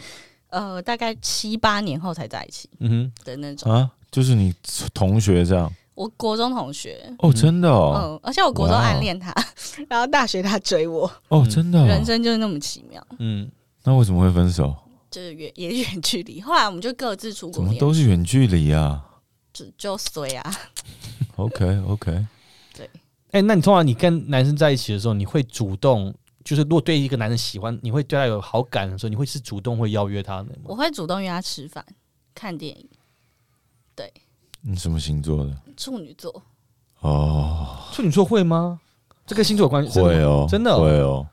[0.51, 3.71] 呃，大概七八年后才在一起嗯哼的那种。
[3.71, 3.89] 啊？
[4.11, 4.53] 就是你
[4.93, 9.35] 同学这样我国中同学，哦，真的嗯哦，而且我国中暗恋他，
[9.89, 11.85] 然后大学他追我，哦，嗯真的哦。
[11.85, 13.51] 人生就是那么奇妙，嗯，
[13.83, 14.73] 那为什么会分手？
[15.11, 16.39] 就是远 也远距离。
[16.39, 19.03] 后来我们就各自出怎么国，都是远距离啊
[19.51, 20.55] 就就随啊。
[21.35, 22.25] OK OK，
[22.77, 22.89] 对
[23.31, 30.59] 哎，那你通常你跟男生在一起的时候，你会主动，就是如果对一个男生喜欢，你会对他有好感的时候，你会是主动会邀约他的吗？
[30.63, 31.85] 我会主动约他吃饭、
[32.33, 32.87] 看电影。
[33.95, 34.09] 对，
[34.61, 35.51] 你什么星座的？
[35.77, 36.43] 处女座，
[37.01, 38.79] 哦，处女座会吗？
[39.25, 39.99] 这跟星座有关系？
[40.01, 41.27] 会哦，真的哦会哦。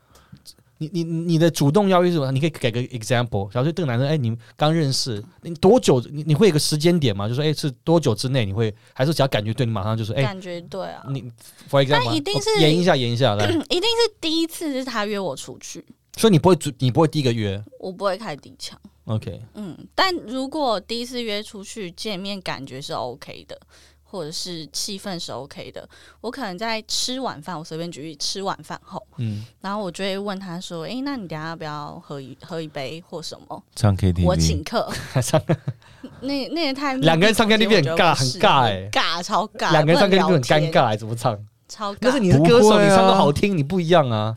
[0.79, 2.31] 你你你的主动邀约是什么？
[2.31, 3.51] 你可以给个 example。
[3.51, 5.99] 假如说这个男生，哎，你们刚认识，你多久？
[6.11, 7.27] 你你会有个时间点吗？
[7.27, 8.71] 就说，哎，是多久之内你会？
[8.93, 11.23] 还是只要感觉对你马上就是，哎，感觉对啊，你
[11.67, 13.49] for example，但一定是哦演一下，演一下来。
[13.69, 15.83] 一定是第一次是他约我出去，
[16.17, 18.77] 所以你不会主，你不会第一个约我不会开第一枪。
[19.05, 23.57] ，OK，嗯，但如果第一次约出去见面，感觉是 OK 的，
[24.03, 25.87] 或者是气氛是 OK 的，
[26.21, 33.63] 我可能在吃晚饭，我随便举例，吃晚饭后，嗯，然后我就会问他说：“诶，那你等一下要不要喝一喝一杯或什么？
[33.75, 34.91] 唱 KTV，我请客。
[36.21, 41.37] 那那也太两个人唱 KTV 很尬很尬哎、欸尬超尬，两个人唱不能 KTV 很尴，尬，怎么唱？
[41.67, 41.97] 超尬。
[42.01, 44.35] 但是你是歌手，不会啊你唱歌好听，你不一样啊。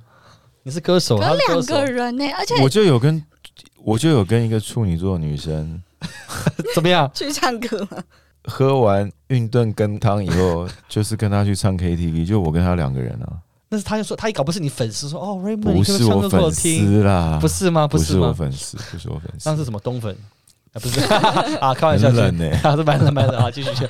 [0.62, 3.22] 你是歌手，他是歌可两个，人呢、而且我就有跟
[3.82, 5.82] 我就有跟一个处女座的女生
[6.74, 7.10] 怎么样？
[7.14, 8.02] 去唱歌吗？
[8.44, 13.32] 喝完运动羹汤以后，就是跟他去唱 KTV，就我跟他两个人啊，
[13.68, 17.86] 那是他就说他也搞不是你粉丝，说哦 Raymond 不是我歌给粉听，丝啦，不是吗？
[17.86, 18.32] 不是我？
[18.32, 20.14] 粉丝，不是我粉丝那，是什么东粉？
[20.72, 21.00] 啊，不是
[21.60, 23.86] 啊，开玩笑，很冷呢、啊，是蛮冷蛮冷啊，继续去。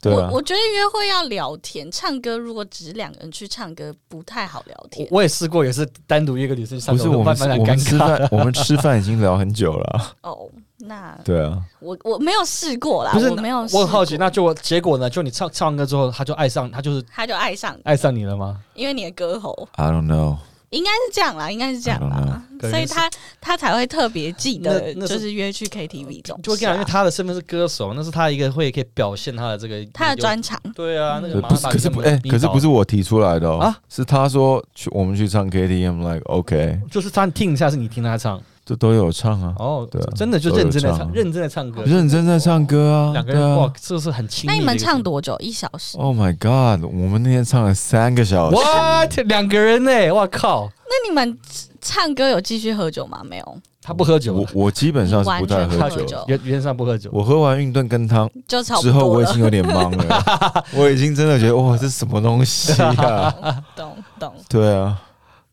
[0.00, 0.28] 对啊。
[0.30, 5.06] 我，我觉得约会要聊天，唱歌如果只是两个人去唱歌，不太好聊天。
[5.10, 8.06] 我也试过，也是单独一个女生去唱歌，不是我们我们吃尬。
[8.06, 9.84] 饭，我们吃饭已经聊很久了。
[9.92, 15.08] 啊， 哦，那对啊，我我没有试过啦，不是我没有，我很好奇，那就结果呢？
[15.08, 18.60] 就你唱唱完歌之后，他就爱上，他就是他就爱上你，爱上你了吗？
[18.74, 19.68] 因为你的歌喉。
[19.72, 20.36] I don't know，
[20.70, 26.36] 应该是这样啦，应该是这样啦，所以他他才会特别记得，就是约去 KTV 这种。
[26.36, 30.60] 事啊，就会跟你讲，因为他的身份是歌手，那是他一个会可以表现他的这个他的专场。
[30.74, 33.76] 对啊，那个对不是，可是不，哎、可是不是我提出来的哦，啊？
[33.88, 38.40] 是他说去我们去唱 KTV，I'm like OK，就是他听一下，是你听他唱。
[38.64, 44.44] 这都有唱啊，哦，对啊真的就认真的唱，认真的唱歌，认真在唱歌啊，两个人哇这是很亲。
[44.48, 45.36] 那你们唱多久？
[45.38, 49.16] 一小时？，Oh my God，我们那天唱了三个小时，what？
[49.28, 50.12] 两个人呢？
[50.12, 51.38] 哇靠，那你们
[51.80, 53.22] 唱歌有继续喝酒吗？
[53.24, 57.10] 没有，他不喝酒我，我基本上是不太喝酒完全不喝酒的，原原上不喝酒。
[57.12, 59.36] 我喝完运动跟汤就差不之后，我已经。
[59.36, 63.62] 有点懵了， 我已经真的觉得哇，这是什么东西啊？
[63.76, 64.34] 懂懂。
[64.48, 65.00] 对啊，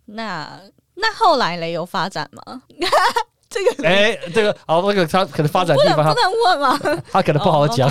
[0.05, 0.49] 那
[0.95, 2.61] 那后来嘞有发展吗？
[3.49, 6.79] 这个哎，这个好，那个他可能发展不地方，能不能问吗？
[6.81, 7.87] 他他可能不好讲。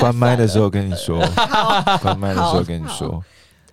[0.00, 1.20] 关麦的时候候跟你说，
[2.02, 3.22] 关麦的时候跟你说，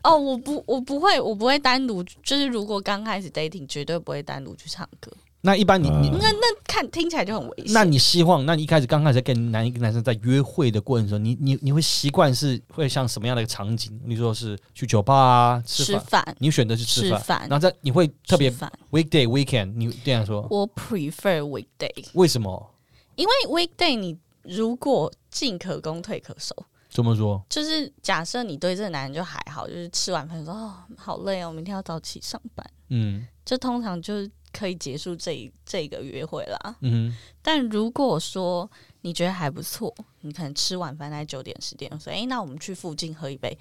[0.07, 7.73] 哦，我不我不会我不会单独，就是如果刚开始 dating 绝对不会单独去唱歌，那一般你你嗯那那看听起来就很危险。
[7.73, 13.99] 那你希望，那你一开始刚开始跟男一个男生在约会的过程中，你你你会习惯是会像什么样的一个场景？
[14.05, 18.49] 你说是去酒吧啊，吃吃饭，你选择去吃饭，吃饭然后在你会特别
[18.91, 22.71] weekday weekend，你这样说，我 prefer weekday，为什么？
[23.15, 26.55] 因为 weekday 你如果进可攻退可守，
[26.97, 27.39] 这么说？
[27.47, 36.75] 就是假设你对这个男人就还好，就是吃完饭说哦好累哦，明天要早起上班，嗯这通常就是可以结束这一这个约会啦。
[36.81, 38.67] 嗯但如果说
[39.01, 43.55] 你觉得还不错，你可能吃晚饭在九点十点，说诶，那我们去附近喝一杯，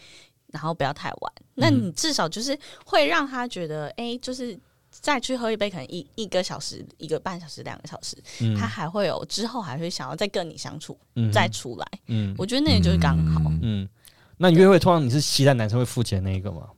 [0.47, 1.33] 然后不要太晚。
[1.57, 4.59] 那你至少就是会让他觉得，诶，就是
[5.07, 11.87] 再去喝一杯，可能一一个小时、一个半小时、两个小时，嗯他还会有之后还会想要再跟你相处，嗯再出来。
[12.09, 13.89] 嗯我觉得那也就是刚好，嗯嗯。
[14.37, 16.71] 那你约会通常你是期待男生会付钱那一个吗？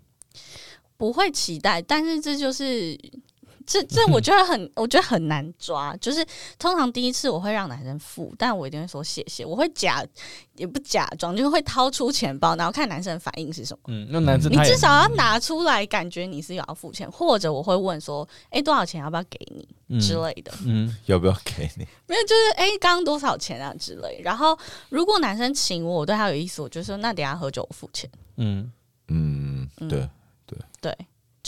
[0.98, 2.94] 不会期待，但是这就是。
[3.68, 5.94] 这这 我觉得很，我觉得很难抓。
[5.98, 6.24] 就是
[6.59, 9.44] 通常第一次我会让男生付，但我一定会说谢谢。
[9.44, 10.02] 我会假
[10.54, 13.81] 也不假装，就是会掏出钱包，然后看男生的反应是什么。
[13.88, 20.50] 嗯，那男生你至少要拿出来，感觉你是有要付钱，或者我会问说，哎、多少钱要不要给你嗯之类的。
[20.64, 21.87] 嗯要不要给你？
[22.07, 24.20] 没有，就是哎，刚、刚多少钱啊之类。
[24.24, 28.09] 然后如果男生请我，我对他有意思，我就说那等下喝酒我付钱。
[28.37, 28.72] 嗯。
[29.11, 30.07] 嗯，嗯对，
[30.83, 30.92] 对，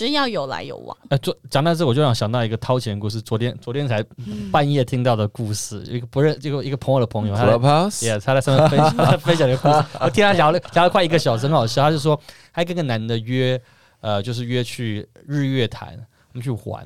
[0.00, 0.96] 就是要有来有往。
[1.10, 3.20] 哎，昨讲到这，我就想想到一个掏钱的故事。
[3.20, 4.02] 昨天昨天才
[4.50, 11.82] 半夜听到的故事，一个不认一个一个朋友的朋友，他在 Clubhouse，也他在上面分享分享的故事，我听他聊了聊了快一个小时，很好笑。
[11.82, 12.18] 他就说，
[12.50, 13.60] 他跟个男的约，
[14.00, 15.88] 呃，就是约去日月潭，
[16.32, 16.80] 我们去玩。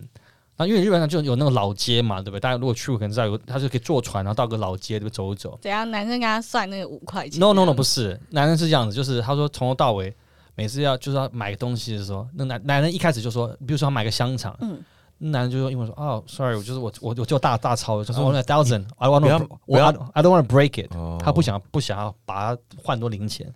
[0.56, 2.40] 然后因为日月潭就有那个老街嘛，对不对？
[2.40, 5.14] 大家如果去过，可能知道有，他就可以坐船，然后到个老街，对不对？
[5.14, 5.56] 走一走。
[5.62, 5.88] 怎样？
[5.88, 8.20] 男生跟他算那个五块钱 No no no，不是。
[8.30, 10.12] 男生是这样子，就是他说从头到尾，
[10.54, 14.80] 每次要就是要买个东西的时候，那男男人一开始就说，比如说他买个香肠，嗯
[15.18, 23.54] 那男人就说英文说，哦，sorry，我就是我我我就大大钞，就是 one thousand，I want to，我要 I don't want to break it，哦他不想不想要把它换多零钱。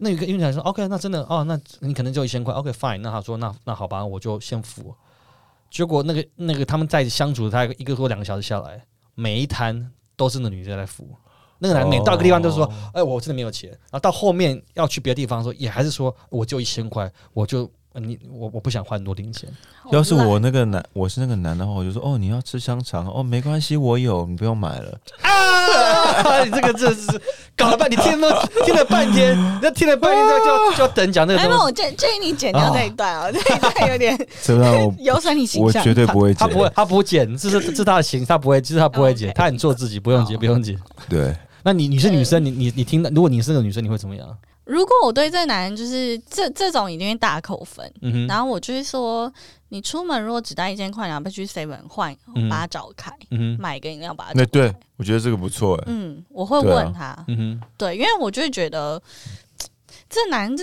[0.00, 2.54] 那有一个运动员说：“OK，那真的哦，那你可能就一千块。
[2.54, 4.94] OK，fine、那他说：“那那好吧，我就先付。”
[5.70, 8.84] 结果那个那个他们在相处，他一个多两个小时下来，
[9.16, 11.16] 每一摊都是那女的在付。
[11.58, 19.48] 那个男的每到一个地方都说：“哦哎，我真的没有钱。”然后到后面要去别的地方的时候，也还是说：“我就一千块，我就呃你我我不想换多零钱。
[19.90, 24.98] 要是我那个男，我是那个男的话，我就说哦，你要吃香肠哦，没关系，我有，你不用买了。
[25.22, 25.28] 啊！
[26.44, 27.20] 你这个真是
[27.56, 31.62] 搞了半，你听了听了半天，那听了半天就就就要等讲那个哎，那。
[31.62, 35.82] 我建建议你剪掉那一段啊，这一段有点这让我 有损你形象。
[35.82, 40.78] 我绝对不会剪，他不会，他不剪，这是这是他的形，他不会，其实他不会剪，他很做自己，不用剪，不用剪。
[41.08, 44.38] 对，那你你是女生，你你你听到，如果你是个女生，你会怎么样？
[44.64, 49.32] 如果我对这男人就是这这种一定会大扣分，嗯哼，然后我就会说，
[49.70, 54.74] 你出门如果只带一千块，然后不去 seven 换，嗯把它找开，嗯哼，买个饮料把它找那对。
[54.98, 56.74] 我觉得这个不错哎，嗯，我会对啊。
[56.74, 59.00] 问他，嗯哼，对，因为我就会觉得
[60.08, 60.62] 这男的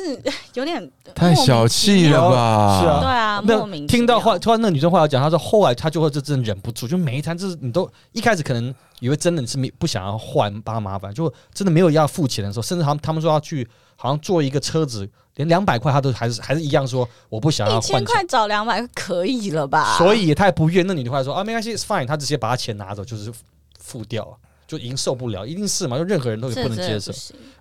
[0.56, 2.82] 有点太小气了吧？
[2.82, 18.04] 是啊对啊，没有莫名听到话，突然那女生话要讲，她说后来她就会就真的忍不住，就每一餐就是你都一开始可能以为真的你是没不想要换帮她麻烦，就真的没有要付钱的时候，甚至他们他们说要去好像坐一个车子，连两百块他都还是还是一样说我不想要一千。
[18.04, 19.96] 块找两百可以了吧？
[19.98, 23.32] 所以他也不愿，那女的后来说啊，没关系 fine，他直接把他钱拿走，就是
[23.80, 27.12] 付掉，就已经受不了，一定是嘛，就任何人都这不能接受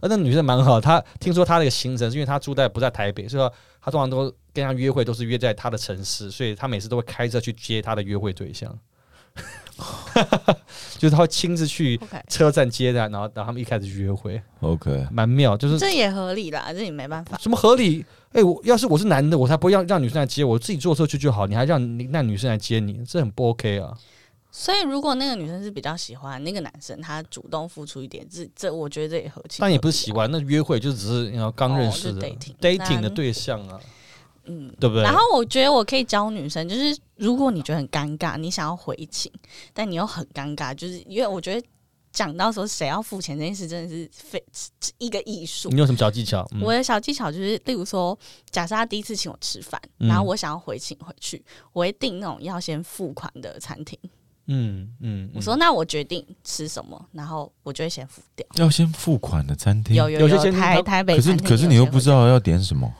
[0.00, 8.78] 而那女生蛮好，她听说她那个行程是因为她住在不在台北，所以说她通常都跟她约会都是约在她的城市，所以她每次都会开车去接她的约会对象，
[10.98, 17.36] 就是她会亲自去车站接她，然后然后他们一开始约会，OK，蛮妙，就是这也合理啦，这也没办法。
[17.38, 18.04] 什么合理？
[18.32, 23.96] 哎、我要是我是男的，我才不会让让女生来接我，自己坐车去就好，你还让那女生来接你，这很不 OK 啊。
[24.56, 29.58] 所以如果那个女生是比较喜欢那个男生，他主动付出一点，这这我觉得这也合情。
[29.58, 33.80] 但也不是喜，欢，那约会就只是你要刚认识的、哦就 dating dating 的对象啊，
[34.44, 34.72] 嗯。
[34.78, 35.02] 对不对？
[35.02, 39.28] 然后我觉得我可以教女生，就是如果你觉得很尴尬，你想要回请，
[39.72, 41.66] 但你又很尴尬，就是因为我觉得
[42.12, 44.40] 讲到说谁要付钱这件事，真的是非
[44.98, 45.80] 一个艺术你。
[45.80, 46.48] 有什么小技巧？
[46.52, 48.16] 嗯我的小技巧就是，例如说，
[48.52, 53.98] 假设他第一次请我吃饭，嗯然后我想要回请回去，我会订那种要先付款的餐厅。
[54.46, 58.46] 嗯嗯，我说，那我决定吃什么，然后我就会先付掉。
[58.56, 59.96] 要先付款的餐厅。
[59.96, 62.92] 有有有，有些餐厅台台北可是餐厅可是你又不知道要点什么。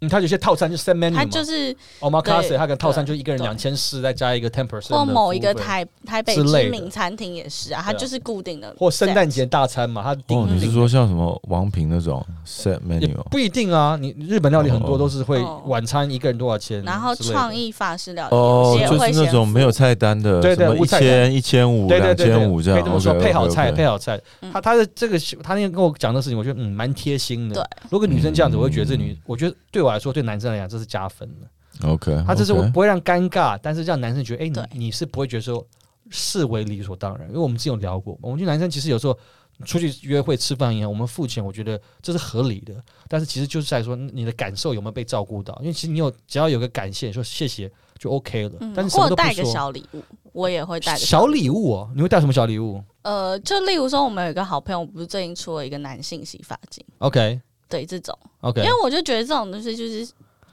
[0.00, 8.74] 嗯，他有些套餐就 set menu 嘛，他就是 omakase，他可能套餐就一个人两千四，再加一个 ten percent 或某一个台台北知名餐厅也是啊，它就是固定的。
[8.78, 13.22] 或圣诞节大餐嘛，他定哦，你是说像什么王平那种 set 也 menu？
[13.30, 24.20] 不一定啊，你日本料理很多哦都是会哦晚餐一个人多少钱然后创意法式料理哦，就是那种没有菜单的，对对什么一千、一千五、两对对对对，千五这样，可以这么说，配好菜，配好菜。
[24.42, 24.52] 嗯。
[24.52, 27.56] 他他的这个他那天跟我讲的事情，我觉得嗯蛮贴心的。
[27.56, 27.64] 对。
[27.90, 29.00] 如果女生这样子，我会觉得这嗯。
[29.00, 31.88] 女，我觉得对我来说，对男生来讲这是加分的。
[31.88, 35.64] OK，他这是不会让尴尬，但是让男生觉得，哎、对你你是不会觉得说
[36.10, 39.16] 视为理所当然，因为我们之前有聊过，我们觉得男生其实有时候
[39.64, 42.74] 出去约会吃饭一样，我们付钱，我觉得这是合理的，
[43.06, 49.44] 但是其实就是在说你的感受有没有被照顾到，因为其实你有只要有个感谢，说谢谢就 OK 了，嗯但是什么都不或者带个。
[49.44, 52.84] 小礼物，我也会带个小礼礼物哦，你会带什么小礼物物。
[53.02, 60.08] 呃，就例如说，我们有一个好朋友，不是最近出了一个男性洗发精，？OK 对这种，OK，因为我就觉得这种东西就是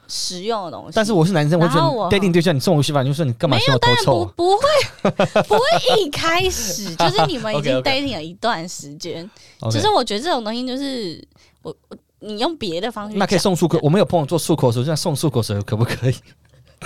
[0.07, 0.91] 实用的东西。
[0.93, 4.25] 但是我是男生，我觉得我 dating 对象你送我洗发，你就说你干嘛没嫌我头当然不？
[4.35, 4.67] 不会
[5.47, 5.61] 不会
[6.01, 9.29] 一开始 就是你们已经 dating 了一段时间
[9.71, 11.25] 其实我觉得这种东西就是
[11.61, 16.15] 我我你用别的方式那可以送漱口，我们有朋友做漱口水，现在送漱口水可不可以？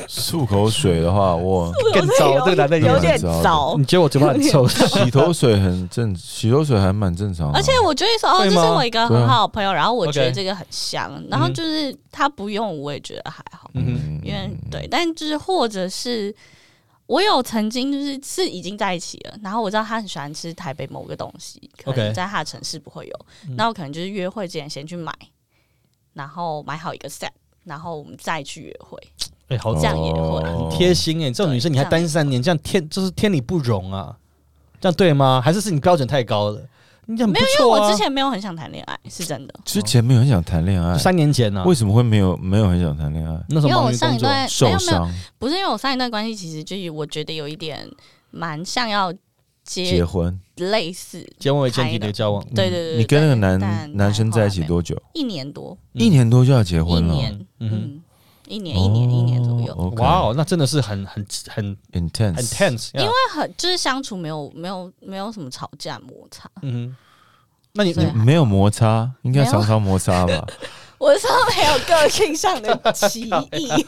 [0.08, 3.78] 漱口水的话，我更糟，这个男的有点很糟糟。
[3.78, 3.86] 你。
[3.89, 4.67] 觉得我嘴巴很臭？
[4.67, 7.58] 洗头水很正，洗头水还蛮正常的。
[7.58, 16.34] 而且我觉得说，哦，这是我一个很好的朋友，然后我觉得这个很香，然后就是他不用，我也觉得还好，嗯哼，因为对，但就是或者是
[17.08, 23.56] 我有曾经就是是已经在一起了，然后我知道他很喜欢吃台北某个东西，可能在他的城市不会有，嗯。
[23.56, 25.12] 那我可能就是约会之前先去买，
[26.13, 27.30] 然后买好一个 set，
[27.63, 28.99] 然后我们再去约会，
[29.50, 30.44] 哎，好这样也会。
[30.44, 34.16] 很贴心哎，这种女生你还单身三年，这样天就是天理不容啊，
[34.80, 35.42] 这样对吗？
[35.44, 36.62] 还是是你标准太高了？
[37.06, 37.98] 你这样没有，因为我之。
[37.98, 43.44] 前没有很想谈恋爱，是真的，之前没有很想谈恋爱，三年前呢，为什么会没有没有很想谈恋爱？
[43.50, 47.90] 那时候因为我上一段没受伤、不是因为我上一段关系其实就是我觉得有一点
[48.30, 49.12] 蛮像要
[49.64, 50.40] 结结婚。
[50.58, 52.12] 类似，结婚为前提的。
[52.12, 54.96] 交往，对对对，你跟那个男男生在一起多久？
[55.14, 56.02] 一年多，嗯。
[56.02, 57.16] 一年多就要结婚了，
[57.60, 57.70] 嗯。
[57.70, 58.02] 哼嗯，
[58.50, 66.96] 一年一年一年左右，哇哦，那真的是很很很，intense，很 tense，因为很就是相处没有没有没有什么吵架摩擦，嗯哼，
[67.74, 70.46] 那你对你没有摩擦，应该常常摩擦吧？
[71.00, 73.22] 我说没有个性上的歧
[73.54, 73.86] 义，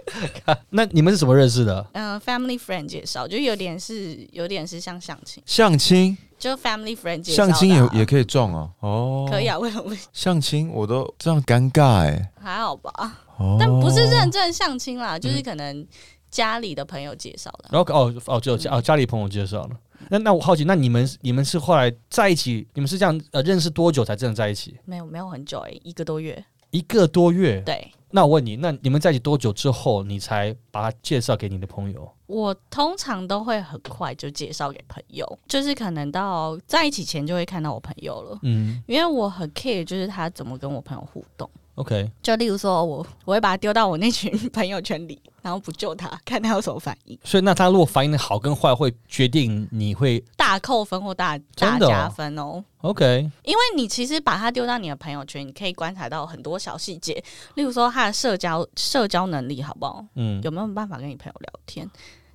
[0.70, 1.84] 那你们是怎么认识的？
[1.92, 8.70] 嗯，family friend 介绍，就有点是有点是像相亲，相亲，就 family friend 介绍啊，相亲也也可以撞哦。
[8.80, 12.30] 哦，可以啊，为什么不行相亲我都这样尴尬哎。
[12.38, 12.92] 还好吧？
[13.38, 15.86] 哦，但不是认证相亲啦，就是可能
[16.30, 17.70] 家里的朋友介绍的。
[17.72, 19.70] 然后哦哦，就家哦家里朋友介绍了。
[20.08, 24.76] 那那我好奇，那你们你们是后来在一起，你们是这样呃认识多久才真的在一起？
[24.84, 26.44] 没有没有很久诶、一个多月。
[26.70, 27.60] 一个多月。
[27.66, 32.10] 对那我问你，那你们在一起多久之后，你才把他介绍给你的朋友？
[32.26, 41.48] 我通常都会很快就介绍给朋友，就是可能到在一起前就会看到我朋友了，嗯，因为我很 care 就是他怎么跟我朋友互动。
[41.76, 52.62] OK，就例如说我我会把他丢到我那群朋友圈里，然后不救他，看他有什么反应，所以那他如果反应的好跟坏，会决定你会大扣分或大大加分哦。
[52.82, 57.14] OK，因为你其实把他丢到你的朋友圈，你可以观察到很多小细节，
[57.54, 60.42] 例如说他的社交社交能力好不好，嗯。
[60.42, 61.88] 有没有办法跟你朋友聊天。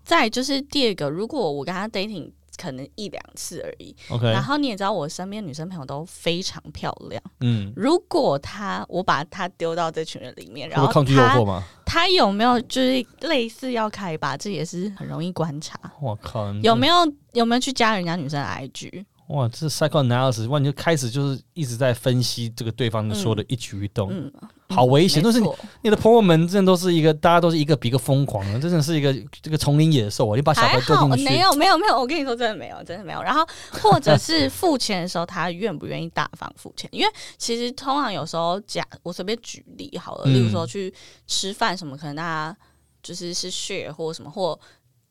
[0.04, 11.64] 再就是第二个，如果我跟他 dating 可能一两次而已，OK，然后你也知道我身边女生朋友都非常漂亮，嗯，如果他我把他丢到这群人里面，然后他惑吗？
[11.86, 15.80] 他有没有就是类似要开吧，这也是很容易观察。
[16.02, 16.96] 我靠，有没有
[17.34, 19.06] 有没有去加人家女生的 IG？
[19.28, 24.32] 哇，这 psychoanalysis，哇，你就开始就是一直在分析这个对方说的一举一动，嗯，
[24.70, 25.22] 好危险。
[25.22, 25.50] 都是你
[25.82, 30.36] 你的朋友们，真的都是一个，大家都是一个比一个疯狂的，真的是一个这个丛林野兽啊！
[30.38, 33.22] 你把小孩丢，进去，没有没有没有，我跟你说真的没有，真的没有。
[33.22, 33.46] 然后
[33.82, 36.90] 或者是付钱的时候，他愿不愿意大方付钱？
[36.94, 40.94] 因为其实通常有时候假，我随便举例好了，嗯例如说去
[41.28, 42.58] 吃饭什么，可能大家
[43.04, 44.58] 就是是 share 或什么，或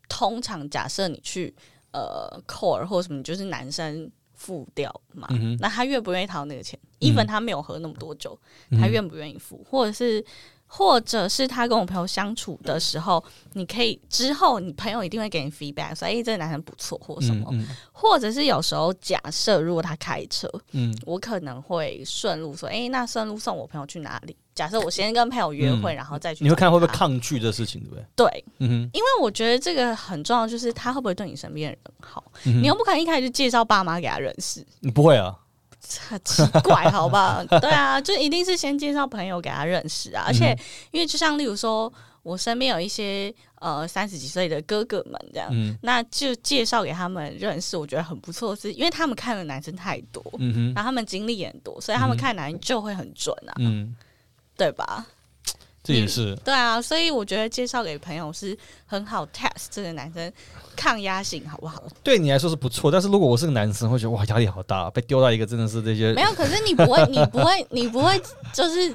[0.08, 1.54] 通常假设你去
[1.92, 6.78] 呃 core 或什么，就是男生付掉嘛，嗯那他愿不愿意掏那个钱？
[7.00, 8.38] 嗯？even 他没有喝那么多酒，
[8.70, 10.24] 嗯他愿不愿意付，或者是
[10.66, 13.22] 或者是他跟我朋友相处的时候，
[13.52, 17.66] 你可以之后你朋友一定会给你 feedback，说哎、诶这个男生不错或什么，嗯。
[17.92, 20.94] 或者是有时候假设如果他开车，嗯。
[21.06, 24.36] 我可能会顺路说，哎、那顺路送我朋友去哪里？
[24.56, 26.92] 假设我先跟朋友约会，嗯然后再去，你会看会不会？
[26.92, 28.04] 抗拒这事情，对不对？
[28.16, 32.24] 对，嗯哼因为我觉得这个很重要，就是他会不会对你身边的人好？
[32.46, 35.36] 嗯，你又不可能一开始就介绍爸妈给他认识，你不会啊？
[36.08, 37.44] 很奇怪，好吧？
[37.60, 40.24] 对啊，就一定是先介绍朋友给他认识啊。
[40.26, 40.58] 而且，嗯
[40.92, 41.92] 因为就像例如说，
[42.24, 53.94] 我身边有一些呃三十几岁的哥哥们这样，嗯那就介绍给他们认识，我觉得很不错，是因为他们看的男生太多，嗯哼然后他们经历也很多，所以他们嗯看男人就会很准啊，嗯，
[54.56, 55.06] 对吧？
[55.82, 60.32] 这也是对啊，所以我觉得介绍给朋友是很好 test 这个男生
[60.74, 61.80] 抗压性好不好？
[62.02, 66.22] 对你来说是不错，但是如果我是个男生，会觉得哇压力好大，被丢到一个真的是这些没。
[66.22, 68.20] 有，可是你不会， 你不会，你不会，
[68.52, 68.92] 就是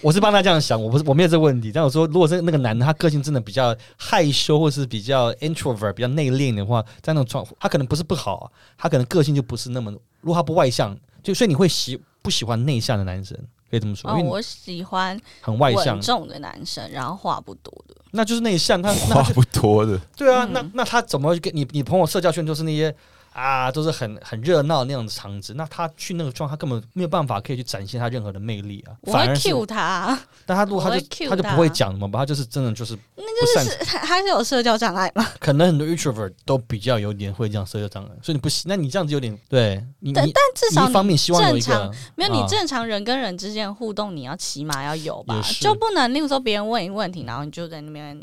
[0.00, 1.70] 我是帮他这样想，我不是我没有这个问题。
[1.70, 9.92] 但我说，如果是那个男的，他个性真的比较害羞，或是比较 introvert、比较内敛的话，在那种状，他可能不是不好啊，他可能个性就不是那么。
[10.22, 13.38] 如果他不外向，就所以你会喜不喜欢内向的男生？
[13.72, 17.96] 可以这么说，哦，因为我喜欢很外向稳，重的男生，然后话不多的。
[18.10, 18.80] 那就是内向。
[18.82, 22.94] 他那他话不多的，对啊，嗯那那他怎么跟你你朋友社交圈就是那些
[23.32, 28.92] 啊，都是很很热闹那样的场子，那他去那个状，他根本没有办法可以去展现他任何的魅力啊。
[29.02, 35.26] 我会，cue 他， 但他如果他就 cue 他就不会讲嘛，他就是真的就是那就是他他是有社交障碍嘛？
[35.40, 48.20] 可能很多 introvert 都比较有点会这样社交障碍，所以你不行，那你这样子有点对你但你但至少你一方面希望有一正常个没有你啊正常人跟人之间互动，你要起码要有吧就不能例如说别人问一个问题，然后你就在那边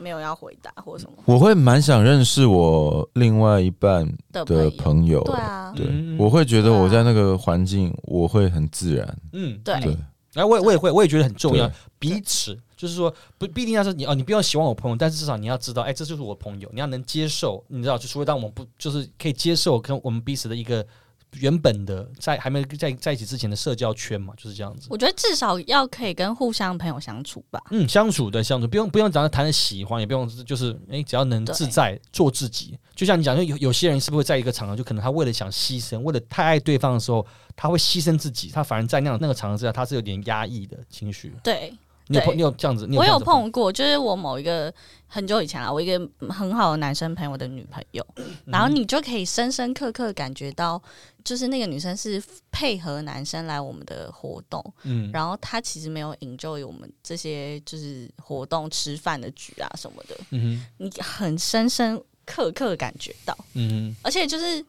[0.00, 1.12] 没有要回答或什么。
[1.24, 5.22] 我会蛮想认识我另外一半的的朋友。
[5.24, 9.18] 对啊，对嗯，我会觉得我在那个环境，我会很自然。
[9.32, 9.58] 嗯。
[9.64, 9.80] 对。
[9.80, 9.96] 对，
[10.34, 20.86] 然后我也我也会我也觉得很重要，彼此就是说不不一定要是你哦，你不要喜欢我朋友，但是至少你要知道，哎，这就是我朋友，你要能接受，你知道，就除非当我们不就是可以接受跟我们彼此的一个
[21.34, 24.88] 原本的在还没在在一起之前的社交圈嘛，就是这样子。
[24.90, 27.62] 我觉得至少要可以跟互相朋友相处吧。
[27.70, 32.78] 嗯，相处的相处，不用不用讲谈的喜欢，也不用就是哎，只要能自在做自己。
[32.94, 37.24] 就像你讲，就有有些人是不是会在一个场合，就可能他为了想牺牲，为了太爱对方的时候，
[37.54, 41.32] 他会牺牲自己，他反而在那样那个场合之下，他是有点压抑的情绪。
[41.44, 41.72] 对
[42.08, 42.86] 你有碰你有这样子？
[42.86, 44.72] 你我有碰过，就是我某一个
[45.06, 45.98] 很久以前啊，我一个
[46.28, 50.82] 很好的男生朋友的女朋友，嗯然后你就可以深深刻刻感觉到，
[51.22, 64.64] 就是那个女生是配合男生来我们的活动，嗯然后她其实没有 enjoy 我们这些就是活动、吃饭的局啊什么的，嗯你很深深刻刻感觉到，嗯哼而且就是。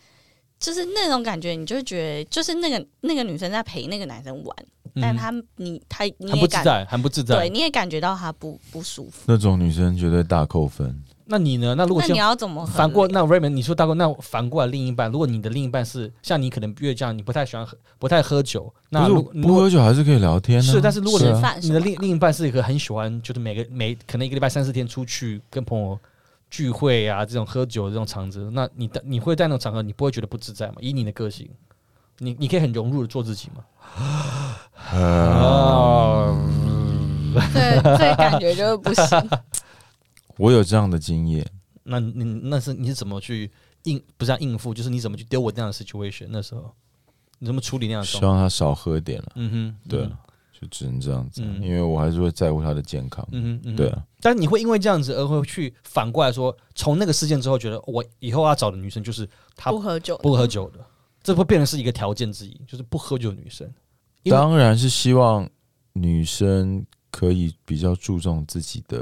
[0.61, 9.23] 就是那种感觉，你就觉得，就是那个那个女生在陪那个男生玩，嗯但她你她你很也感不自在，很不自在对，你也感觉到她不不舒服。
[9.25, 11.03] 那种女生绝对大扣分。
[11.31, 11.75] 那你呢？
[11.75, 20.63] 那如果那像你要怎么反过那 Raymond，你说大哥，那反过来另一半，如果你的另一半是像你可能越这样，你不太喜欢喝，不太喝酒，那不是如如果不喝酒还是可以聊天呢。
[20.63, 25.99] 是，但是如果你吃的饭是吧你的另另一半是一个很喜欢，就是每个每可能一个礼拜三四天出去跟朋友
[26.49, 30.77] 聚会啊，这种喝酒的这种场子，那你的你会在那种场合，你不会觉得不自在吗？
[30.79, 31.47] 以你的个性，
[32.19, 33.63] 你你可以很融入的做自己吗？
[34.93, 36.37] 哦，
[37.53, 39.29] 这这感觉就是不行。
[40.37, 41.45] 我有这样的经验，
[41.83, 43.51] 那你那是你是怎么去
[43.83, 46.27] 应不是要应付，就是你怎么去丢我这样的 situation？
[46.29, 46.71] 那时候
[47.39, 48.23] 你怎么处理那样的希？
[48.23, 49.31] 望他少喝点了。
[49.35, 50.11] 嗯哼，对嗯
[50.59, 53.25] 就只能这样子，嗯因为我还是会在乎他的健康。
[53.31, 53.89] 嗯，嗯哼对。
[53.89, 60.79] 啊，但你会因为这样子而会去反过来说，从那个事件之后，觉得我以后要找的女生就是她不喝酒，不喝酒的，
[61.29, 63.71] 这会变成是一个条件之一，就是不喝酒的女生。
[64.31, 65.47] 当然是希望
[65.93, 68.99] 女生可以比较注重自己的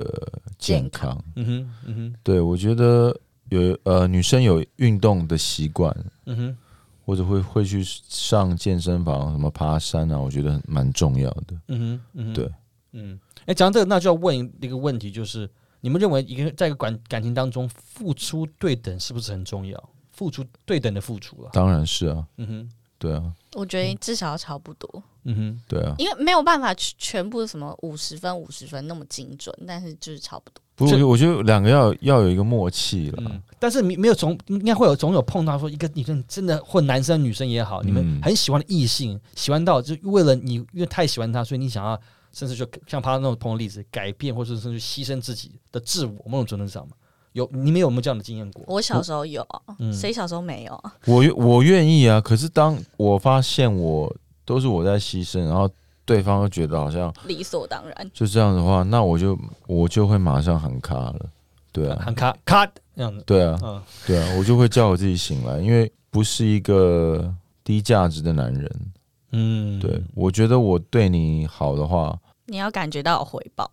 [0.59, 1.23] 健健康。
[1.37, 3.17] 嗯哼，嗯哼，对我觉得
[3.47, 6.57] 有呃女生有运动的习惯，嗯哼，
[7.05, 11.55] 或者会会去上健身房，什么爬山啊，我觉得蛮重要的。
[11.69, 12.51] 嗯哼，嗯哼，对，
[12.91, 15.49] 嗯，哎，讲到这个，那就要问一个问题，就是
[15.79, 19.89] 你们认为一个在一个感感情当中，付出对等是不是很重要？
[20.17, 25.93] 付出对等的付出了，当然是啊，嗯哼，对啊，我觉得至少要差不多，嗯哼，对啊。
[25.99, 30.61] 因为没有办法全全部什么五十分五十分那么精准，但是就是差不多。
[30.75, 33.23] 不是我觉得两个要要有一个默契了。
[33.25, 41.99] 嗯，但是你没有总应该会有总有碰到说一个女生真的或男生女生也好，你们嗯很喜欢的异性，喜欢到就为了你因为太喜欢他，所以你想要
[42.31, 46.93] 甚至就像他那种朋友例子，改变或者甚至牺牲自己的自我，某种程度上嘛，
[47.37, 48.63] 有你们有没有这样的经验过？
[48.67, 50.95] 我小时候有啊，嗯谁小时候没有啊？
[51.05, 54.11] 我我愿意啊，可是当我发现我
[54.43, 55.69] 都是我在牺牲，然后
[56.03, 58.11] 对方又觉得好像理所当然。
[58.11, 61.29] 就这样的话，那我就我就会马上喊卡了。
[61.71, 62.65] 对啊，喊卡卡
[62.95, 67.31] 这样子，对啊，嗯对啊，我就会叫我自己醒来，因为不是一个
[67.63, 68.91] 低价值的男人。
[69.33, 72.17] 嗯，对，我觉得我对你好的话，
[72.47, 73.69] 你要感觉到回报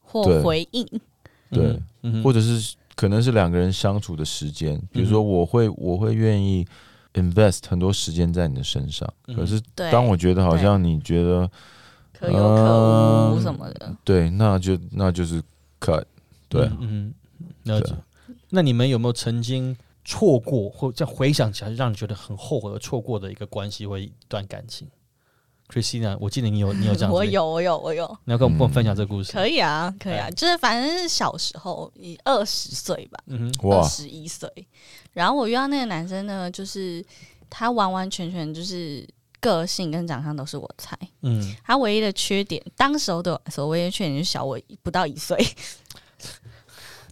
[0.00, 0.88] 或回应，
[1.50, 1.78] 对
[2.22, 6.66] 或者是可能是两个人相处的时间，比如说嗯我会我会愿意
[7.14, 9.36] invest 很多时间在你的身上，嗯。
[9.36, 11.50] 可是，当我觉得好像你觉得
[12.12, 13.94] 可有可无嗯什么的。
[14.04, 15.42] 对，那就那就是
[15.80, 16.04] cut，
[16.48, 16.66] 对。
[16.66, 17.88] 啊，嗯嗯，了解。
[17.88, 17.94] 对。
[17.94, 18.04] 啊。
[18.50, 24.86] 那你们有没有曾经错过，或再回想起来让你觉得很后悔而错过的一个关系或一段感情
[25.68, 29.32] ？Christina，我记得你有你有 这样子，我，有，我有，我有，你要跟我们嗯分享这个故事？
[29.32, 34.48] 可以啊，可以啊，哎就是反正是小时候，以二十岁吧，嗯哼，二，十一岁，
[35.12, 37.04] 然后我遇到那个男生呢，就是
[37.48, 39.06] 他完完全全就是
[39.40, 45.36] 个性跟长相都是我菜，嗯，他唯一的缺点，当时候对我来说唯一的缺点就是小我不到一岁。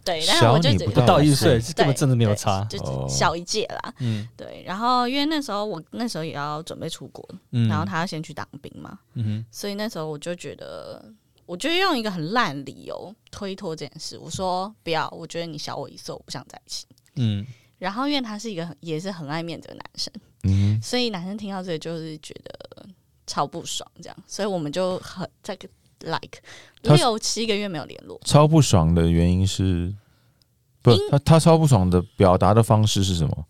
[0.03, 2.63] 对，但是我就觉得不不到一岁，根本真的没有差。
[2.65, 2.77] 就
[3.07, 3.93] 小一届啦。
[3.99, 11.03] 嗯对，然后因为那时候我那时候也要准备出国，嗯，然后他要先去当兵嘛，嗯所以那时候我就觉得，
[11.45, 14.17] 我就用一个很烂理由推脱这件事。
[14.17, 16.85] 我说不要，我觉得你小我一岁，我不想在一起。
[17.15, 17.45] 嗯
[17.79, 22.85] 然后因为他是一个很也是很爱面子的男生，嗯所以男生听到这个就是觉得
[23.27, 25.67] 超不爽，这样，所以我们就很在个
[26.03, 26.39] like
[26.81, 28.19] 他六七个月没有联络。
[28.23, 29.93] 超不爽的原因是，
[30.81, 33.45] 不因，他他超不爽的表达的方式是什么？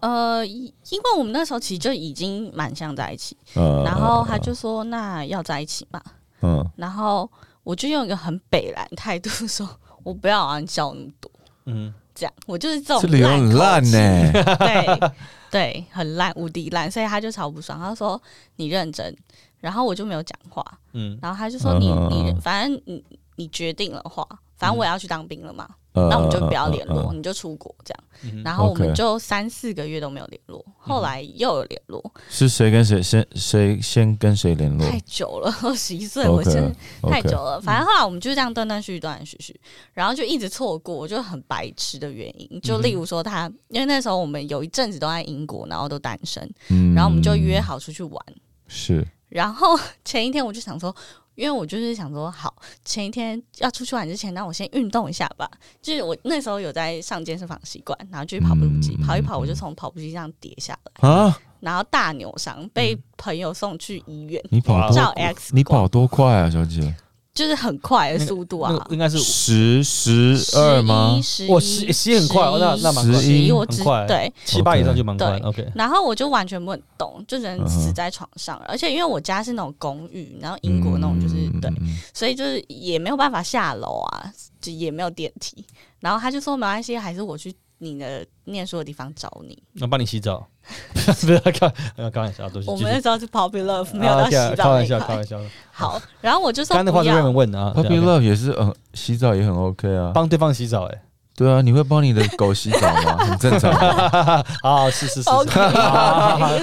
[0.00, 6.00] 呃，因因为我们那时候其实就已经蛮像在一起，呃，然后他就说那要在一起嘛，
[6.42, 7.28] 嗯然后
[7.62, 9.68] 我就用一个很北蓝态度说，
[10.04, 11.30] 我不要啊，你笑那么多，
[11.64, 15.12] 嗯这样，我就是这种这理由很烂呢、 对
[15.50, 18.20] 对，很烂，无敌烂，所以他就超不爽，他说
[18.56, 19.14] 你认真，
[19.60, 20.64] 然后我就没有讲话，
[20.94, 21.18] 嗯。
[21.22, 22.08] 然后他就说你嗯。
[22.10, 23.04] 你反正你
[23.36, 34.88] 你决定了话，反正我也要去当兵了嘛，呃那我们就不要联络，你就出国这样，嗯然后我们就三四个月都没有联络，后来又有联络，是谁跟谁先谁先跟谁联络？
[34.88, 37.60] 太久了，二十一岁，我真的太久了。
[37.60, 39.60] 反正后来我们就这样断断续续，断断续续，
[39.92, 46.94] 然后就一直错过，我就很白痴的原因，就例如说他，因为那时候我们有一阵子都在英国，然后都单身，嗯。
[46.94, 48.24] 然后我们就约好出去玩，
[48.66, 49.06] 是。
[49.28, 50.94] 然后前一天我就想说。
[51.36, 55.48] 因为我就是想说，好，前一天要出去玩之前，那我先运动一下吧。
[55.80, 66.94] 就是我那时候有在上健身房习惯，然后就去跑步机，嗯跑一跑，我就从跑步机上跌下来，啊，然后大扭伤，被朋友送去医院，你跑照多 X 你跑多快啊，小姐？
[67.36, 68.72] 就是很快的速度啊。
[68.72, 71.20] 那，个应该是十十二吗？
[71.22, 73.20] 十哇十十一很快哦那那蛮快。
[73.20, 74.06] 十一，我快。
[74.08, 74.32] 对。
[74.46, 75.38] 七八以上就蛮快。
[75.40, 85.62] OK，然后我就完全不能动，就只能死在床上，而且因为我家是那种公寓，然后英国那种就是、对，嗯所以就是也没有办法下楼啊，就也没有电梯。
[86.00, 89.60] 然后他就说没关系，还是我去你的念书的地方找你。
[89.74, 90.46] 那帮你洗澡，
[90.94, 95.16] 不是开呃开玩笑，都是我们那时候是 Poppy Love，没有到洗澡开玩笑，开。
[95.16, 95.38] 玩笑。
[95.72, 100.10] 好，然后我就说刚刚那话是不要 Raymond 问啊啊 Love 也是嗯，洗澡也很 OK 啊。
[100.14, 101.02] 帮对方洗澡，哎，
[101.36, 103.18] 对啊，你会帮你的狗洗澡吗？
[103.28, 104.44] 很正常啊。
[104.62, 105.52] 好，是是是 OK，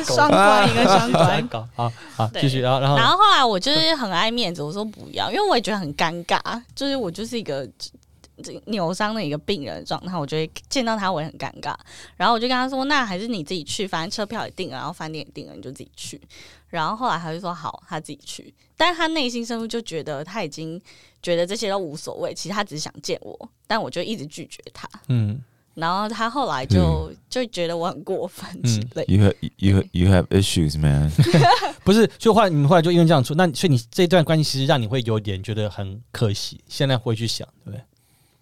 [0.03, 1.47] 双关，一个双关。
[1.47, 6.39] 搞好好对继续，然后然后然后后来我就是很爱面子，我说不要，因为我也觉得很尴尬，
[6.75, 7.89] 就是我就是一个这
[8.65, 11.75] 扭伤的一个病人状态，我就会见到他我也很尴尬。
[12.15, 16.19] 然后我就跟他说：“那还是你自己去，反正车票也订了，然后饭店也订了，你就自己去。”
[16.69, 20.81] 然后后来他就说：“好，他自己去。”但是他内心深处就觉得他已经
[21.21, 24.89] 觉得这些都无所谓，其实他只是想见我，但我就一直拒绝他。
[25.07, 25.39] 嗯，
[25.75, 29.15] 然后他后来就、就觉得我很过分之类的。
[29.15, 31.11] You have you have, you have issues, man
[31.85, 36.59] 不是，就后来你们后来就因为这样出，那所以你这段关系其实让你会有点觉得很可惜。
[36.67, 37.81] 现在回去想，对不对？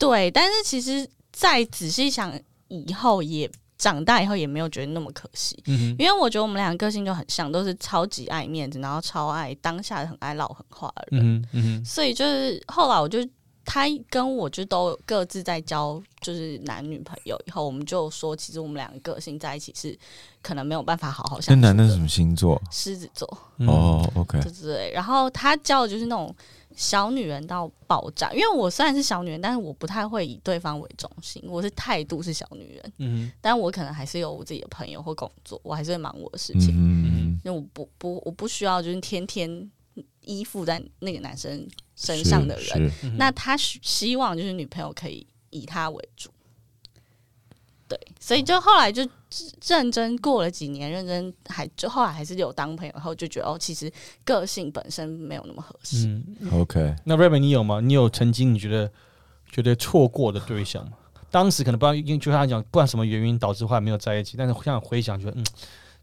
[0.02, 2.34] 对，但是其实再仔细想，
[2.70, 5.62] 以后也长大以后也没有觉得那么可惜。
[5.68, 11.36] 嗯因为我觉得我们两个个性就很像，都是超级爱面子，然后超爱当下很爱唠狠话的人。
[11.36, 13.20] 嗯嗯所以就是后来我就
[13.64, 19.98] 他跟我就都各自在交就是男女朋友以后，我们就说其实我们两个个性在一起是
[20.42, 21.68] 可能没有办法好好相处那。
[21.68, 22.60] 男的是什么星座？
[22.72, 24.92] 狮子座，嗯，哦，OK，对对对。
[24.94, 26.36] 然后他交的就是那种
[26.82, 36.72] 小女人到爆炸，因为我虽然是小女人，但是我不太会以对方为中心，我是态度是小女人，嗯但我可能还是有我自己的朋友或工作，我还是会忙我的事情。
[36.72, 39.72] 嗯，因为我不不我不需要就是天天
[40.22, 42.92] 依附在那个男生身上的人。
[43.16, 46.32] 那他希希望就是女朋友可以以他为主，
[47.92, 49.06] 对，所以就后来就
[49.68, 53.92] 认真过了几年，认真还就后来还是有当朋友，然后就觉得哦，其实
[54.24, 56.08] 个性本身没有那么合适。
[56.08, 56.24] 嗯。
[56.54, 57.82] OK，那 Raven 你有吗？
[57.82, 58.90] 你有曾经你觉得
[59.52, 60.94] 觉得错过的对象吗？
[61.30, 65.46] 当时可能不知道，因为就像他讲，不管什么原因导致后来没有在一起，但是现在回想，觉得嗯，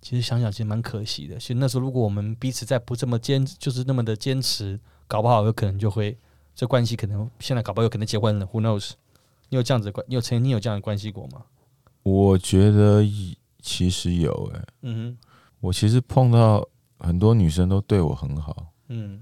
[0.02, 1.36] 其实想想其实蛮可惜的。
[1.36, 6.14] 其实那时候如果我们彼此再不这么坚，就是那么的坚持，搞不好有可能就会
[6.54, 8.90] 这关系可能现在搞不好有可能结婚了，Who knows？
[9.48, 11.42] 你有这样子的关，你有曾经有这样的关系过吗？
[12.02, 13.04] 我觉得
[13.62, 15.16] 其实有诶、嗯
[15.60, 16.64] 我其实碰到
[17.00, 18.54] 很多女生都对我很好，
[18.88, 19.20] 嗯。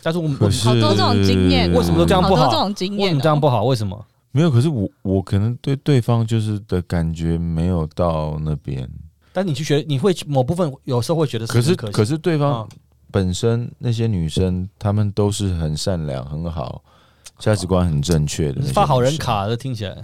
[0.00, 2.46] 但是我们好多这种经验为什么都这样不好？
[2.50, 3.64] 这种经为什么这样不好？
[3.64, 4.06] 为什么？
[4.30, 8.88] 没有，可是我我可能对对方就是的感觉没有到那边，
[9.32, 12.68] 但你去觉得你会某部分有时候会觉得可是很可是对方啊。
[13.10, 16.84] 本身那些女生，她们都是很善良、很好，
[17.38, 18.60] 价值观很正确的。
[18.66, 19.96] 发好人卡的听起来，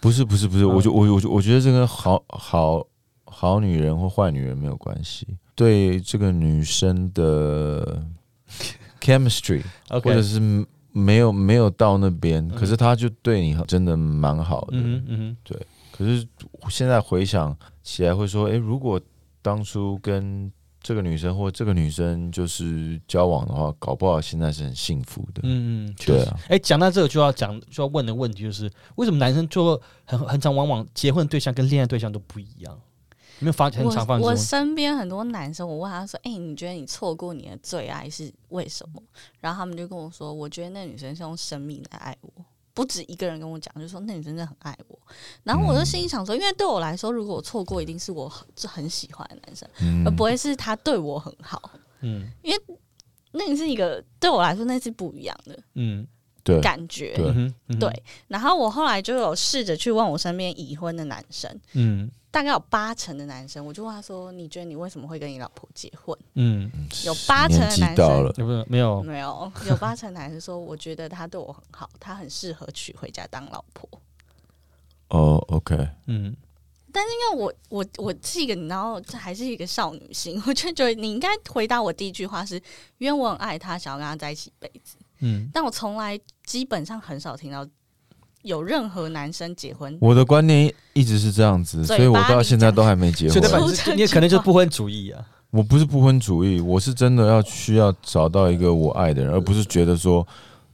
[0.00, 0.68] 不是不是不是，嗯。
[0.74, 2.86] 我就我我我觉得这跟好好
[3.24, 8.02] 好女人或坏女人没有关系，对这个女生的
[9.00, 10.40] chemistry，或者是
[10.92, 14.68] 没有没有到那边，可是她就对你真的蛮好的。
[14.72, 15.56] 嗯嗯对，
[15.92, 16.26] 可是
[16.68, 19.00] 现在回想起来，会说，诶，如果
[19.42, 20.50] 当初跟
[20.80, 25.40] 这个女生或这个女生就是交往的话，搞不好现在是很幸福的。
[25.42, 26.24] 嗯嗯，确实。
[26.24, 32.78] 对啊，哎，讲到这个就要讲就要问的问题就是，为什么男生最后很很常往往结婚对象跟恋爱对象都不一样？
[33.40, 34.36] 有没有发很常发我我？
[34.36, 39.00] 身边很多男生，我问他说：“哎、你觉得你错过你的最爱是为什么？”
[39.38, 42.30] 然后他们就跟我说：“我觉得那女生是用生命来爱我。”
[42.78, 44.96] 不止一个人跟我讲，就说那你真的很爱我。
[45.42, 50.06] 然后我就心里想说，因为对我来说，如果我错过，一定是我很很喜欢的男生，嗯。
[50.06, 51.72] 而不会是他对我很好。
[52.02, 52.30] 嗯。
[52.40, 52.62] 因为
[53.32, 56.06] 那个是一个对我来说，那是不一样的嗯，
[56.44, 56.60] 对。
[56.60, 57.16] 感觉。
[57.80, 66.70] 对，然后我后来就有试着去问我身边已婚的男生，嗯大概有八成的男生，我就问他说：“你觉得你为什么会跟你老婆结婚嗯，
[67.04, 69.02] 有八成的男生没有没？”有？
[69.02, 73.88] 没有，有八成男生说：“我觉得他对我很好，他很适合娶回家当老婆。
[75.08, 75.74] 哦，OK，
[76.06, 76.36] 嗯
[76.90, 82.56] 但是因为我我我是一个，你知道，这还是一个少女心，我就觉得你应该回答我第一句话是：
[82.96, 84.96] 因为我很爱他，想要跟他在一起一辈子。
[85.20, 87.66] 嗯，但我从来基本上很少听到
[88.48, 93.48] 有任何男生结婚我的观念一直是这样子，所以我到现在都还没结婚所以代。
[93.50, 95.24] 表你 可能就是不婚主义啊。
[95.50, 100.26] 我不是不婚主义，我是真的要需要找到一个我爱的人，而不是觉得说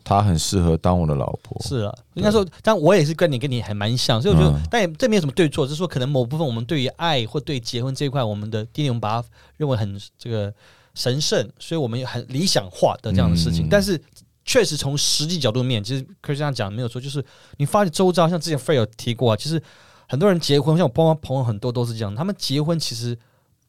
[0.03, 1.57] 他很适合当我的老婆。
[1.62, 10.53] 是啊，应该说，但我也是跟你跟你还蛮像，所以我觉得嗯，但也这没有什么对错，就是说可能某部分我们对于爱或对结婚这一块，我们的第一，我们把它认为很这个
[10.95, 13.66] 神圣，所以我们也很理想化的这样的事情。
[13.66, 14.01] 嗯但是
[14.45, 17.25] 确实从实际角度面，其实可以这样讲没有错，就是
[17.57, 19.63] 你发现周遭像之前 Frey 有提过啊，其实
[20.09, 23.19] 很多人结婚，像我包括朋友很多都是这样，他们结婚其实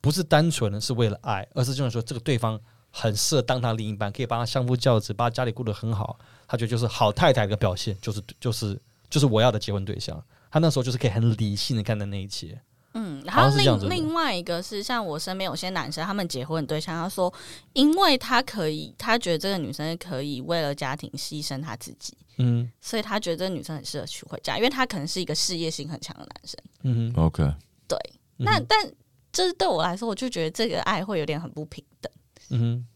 [0.02, 2.60] 不是单纯的是为了爱，而是就是说这个对方
[2.92, 6.20] 很适合当他另一半，可以帮他相夫教子，把他家里顾得很好。
[6.48, 10.22] 他觉得就是好太太的表现，就是就是就是我要的结婚对象。
[10.52, 12.62] 他那时候就是可以很理性的看待那一切。
[12.96, 17.32] 嗯，然后另另外一个是像我身边有些男生，他们结婚的对象，他说，
[17.74, 22.72] 因为他可以，他觉得这个女生可以为了家庭牺牲他自己，嗯。
[22.80, 26.58] 所以他觉得这个女生很适合娶回家，因为他可能是一个事业心很强的男生。
[26.84, 27.44] 嗯哼，OK，
[27.88, 27.98] 对，
[28.38, 28.90] 嗯那但
[29.32, 32.12] 这对我来说，我就觉得这个爱会有点很不平等，
[32.52, 32.88] 嗯，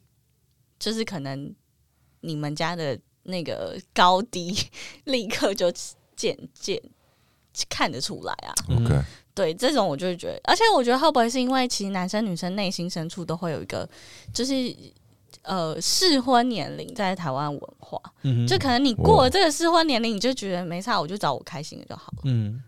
[0.80, 1.54] 就是可能
[2.22, 4.58] 你们家的那个高低
[5.04, 5.70] 立刻就
[6.16, 6.82] 渐渐
[7.68, 8.54] 看得出来啊。
[8.70, 9.02] 嗯 OK，
[9.40, 13.88] 对，这种我就会觉得，而且我觉得会不会是因为其实男生女生内心深处都会有一个，
[14.34, 14.54] 就是
[15.44, 22.62] 呃适婚年龄在台湾文化，嗯就可能你过了这个适婚年龄，你就觉得没差，我就找我开心的就好了，嗯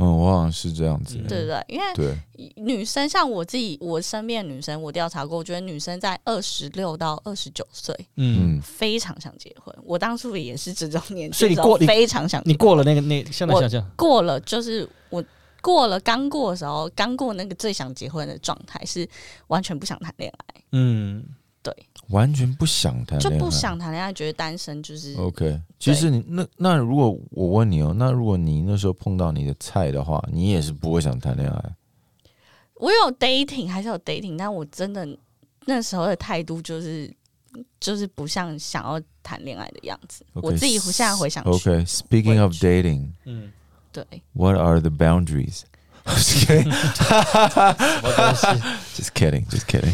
[0.00, 1.16] 嗯，我好像是这样子。
[1.16, 1.64] 对对不对？
[1.66, 2.16] 因为对，
[2.56, 9.76] 女生像我自己，我身边的女生，我调查过，我觉得女生在二十六到二十九岁嗯，嗯，非常想结婚。
[9.84, 15.22] 我当初也是这种年纪，所以你过非常想结婚你过了那个那，现在我想想，过了，就是我
[15.60, 19.08] 过了刚过的时候，刚过那个最想结婚的状态，是
[19.48, 21.24] 完全不想谈恋爱，嗯
[21.60, 21.74] 对
[22.10, 25.14] 完全不想谈，就不想谈恋爱，觉得单身就是。
[25.16, 31.74] OK，其实你那那如果我问你哦，那如果你那时候碰到你的菜的话，你也是不会想谈恋爱。
[32.74, 35.06] 我有 dating 还是有 dating，但我真的
[35.66, 37.12] 那时候的态度就是
[37.80, 40.24] 就是不像想要谈恋爱的样子。
[40.34, 43.52] OK，我自己现在回想去 OK，Speaking of dating, 嗯，
[43.97, 45.63] 对， what are the boundaries?
[46.05, 48.47] Just kidding, 什么东西？
[48.95, 49.93] just kidding, just kidding.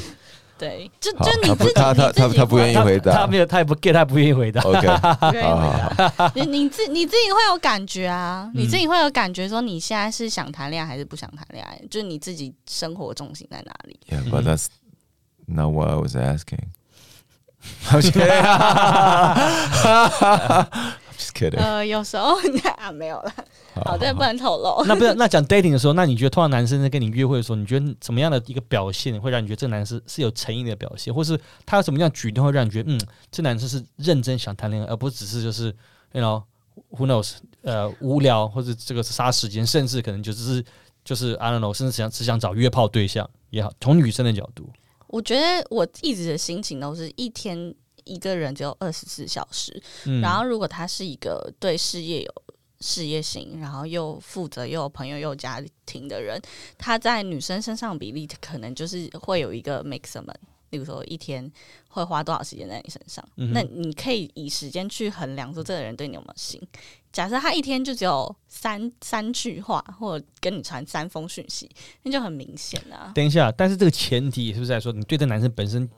[0.58, 4.62] 对，就好就你自己，他不他他你自己他他不愿意他回答他没有，他也不 get，他也不愿意回答。
[4.62, 6.32] OK，不愿意好回好答。
[6.36, 13.98] 你你自你自己会有感觉啊，嗯你自己会有感觉说你现在是想谈恋爱还是不想谈恋爱，就是你自己生活重心在哪里。
[14.10, 14.66] Yeah, 嗯 but that's
[15.46, 16.70] not what I was asking.
[17.90, 18.44] I'm just kidding.
[21.25, 21.59] I'm just kidding.
[21.59, 22.37] 呃，有时候
[22.77, 23.33] 啊没有了，
[23.75, 24.85] 好，这不能透露。
[24.87, 33.01] 那不是那讲 dating 的时候，那你觉得通常男生在跟你约会的时候，你觉得怎么样的一个表现会让你觉得这个男生是有诚意的表现，或是他有什么样举动会让你觉得，嗯，
[33.31, 35.75] 这男生是认真想谈恋爱，而不是只是就是
[36.13, 36.43] ，you know
[36.91, 40.65] who knows，呃，无聊或者这个是杀时间，甚至可能就只是
[41.05, 44.69] 就是 I don't know，甚至想只想找约炮对象也好，从女生的角度，
[45.09, 47.75] 我觉得我一直的心情都是一天
[48.05, 52.43] 一个人只有二十四小时，嗯，然后如果他是一个对事业有
[52.81, 56.41] 事业心，然后又负责又有朋友又有家庭的人，
[56.79, 60.35] 他在女生身上比例可能就是会有一个 maximum。
[60.71, 61.49] 例如说，一天
[61.87, 63.25] 会花多少时间在你身上？
[63.37, 66.61] 嗯那你可以以时间去衡量说这个人对你有没有心。
[67.13, 71.71] 假设他一天就只有三三句话，或者跟你传三封讯息，
[72.03, 73.13] 那就很明显啊。
[73.15, 75.89] 等一下，但是这个前提是不是在说你对这男生本身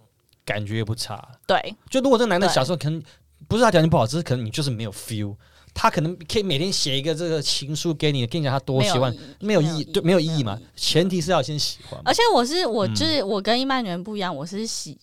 [0.46, 1.28] 感觉也不差？
[1.46, 3.02] 对，就如果这个男的小时候可能
[3.46, 5.36] 不是他条件不好，只是可能你就是没有 feel，
[5.74, 10.58] 他可能可以每天写一个这个情书给你，跟你讲他多喜欢，没有意义，对，没有意义嘛。
[10.74, 12.00] 前提是要先喜欢。
[12.04, 14.96] 而且我是我嗯就是我跟一般女人不一样，我是喜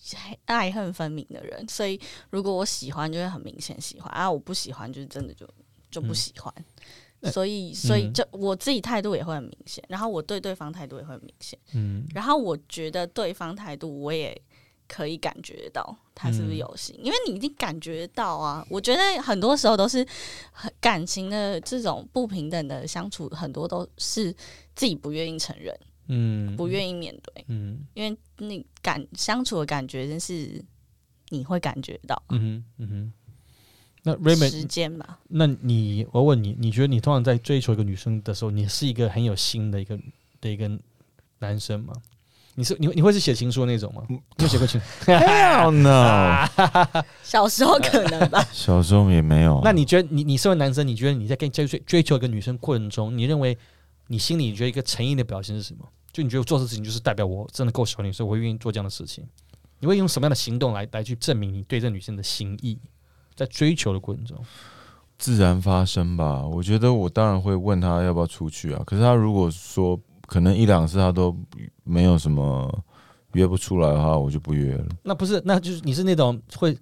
[0.46, 5.46] 爱恨分明的人，所以如果我喜欢就会很明显喜欢，啊，我不喜欢就是真的就
[5.90, 6.52] 就不喜欢。
[7.20, 14.38] 那所以，所以嗯就我自己态度也会很明显，然后我对对方态度也会很明显，嗯然后我觉得对方态度我也
[14.86, 18.66] 可以感觉到他是不是有心，因为你已经感觉到啊。
[18.68, 20.06] 我觉得很多时候都是
[20.52, 24.32] 很感情的这种不平等的相处，很多都是
[24.74, 25.78] 自己不愿意承认，
[26.08, 27.44] 嗯不愿意面对。
[27.48, 30.64] 嗯因为你感相处的感觉真是
[31.30, 33.12] 你会感觉到嗯哼嗯哼。
[34.06, 35.18] 那时 Raymond，间吧。
[35.28, 39.98] 那你我问你，你觉得你通常在追求一个女生的时候，你是一个很有心的一个
[40.42, 40.70] 的一个
[41.38, 41.94] 男生吗？
[42.54, 44.02] 你是你会你会是写情书的那种吗？
[44.08, 44.80] 你有写过情？
[45.04, 46.46] Hell no！
[47.22, 49.60] 小时候可能吧， 小时候也没有。
[49.64, 53.56] 那你觉得你你身为男生，你觉得你在跟追追追求一个女生过程中，你认为
[54.06, 55.84] 你心里觉得一个诚意的表现是什么？
[56.12, 59.26] 就你觉得我做这事情就是代表我真的够喜欢你，所以我会愿意做这样的事情。
[59.80, 62.78] 你会用什么样的行动来来去证明你对这女生的心意？
[63.34, 64.38] 在追求的过程中，
[65.18, 66.40] 自然发生吧。
[66.46, 68.80] 我觉得我当然会问他要不要出去啊。
[68.86, 69.98] 可是他如果说
[70.34, 71.32] 可能一两次他都
[71.84, 72.68] 没有什么
[73.34, 74.84] 约不出来的话，我就不约了。
[75.04, 76.76] 那不是，那就是你是那种会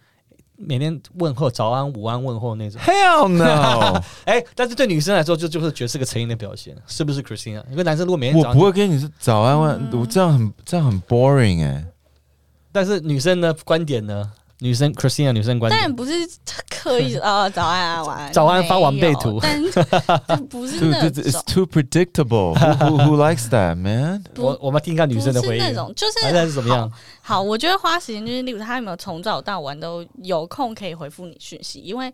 [0.57, 2.80] 每天问候早安、午安问候那种。
[2.80, 4.00] Hell no！
[4.24, 7.62] 哎、但是对女生来说，就就是觉得是个成瘾的表现，是不是，Christina？
[7.70, 11.84] 因为男生如果每天早我上，不会跟你说早安晚，嗯我这样很这样很 boring 哎、
[12.72, 14.32] 但是女生的观点呢？
[14.62, 16.12] 女生 Christina 女生观点，但不是
[16.70, 19.40] 刻意哦，早安啊，晚安，早安发完备图。
[19.42, 19.60] 但
[20.26, 22.54] 但不是那 this is，too predictable.
[22.54, 24.22] Who, who, likes that, man?
[24.38, 26.90] 我我们听一下女生的回应，是那种，就是还是是怎么样？
[27.20, 32.12] 好，我觉得花时间就是，例如他有没有从早到晚都有空可以回复你讯息，因为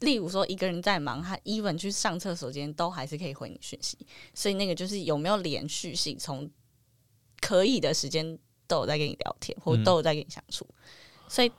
[0.00, 3.96] 例如说一个人在忙，他 even 去上厕所间都还是可以回你讯息，
[4.34, 6.50] 所以那个就是有没有连续性，从
[7.40, 10.66] 可以的时间都有在跟你聊天，或都有在跟你相处，
[11.28, 11.52] 所以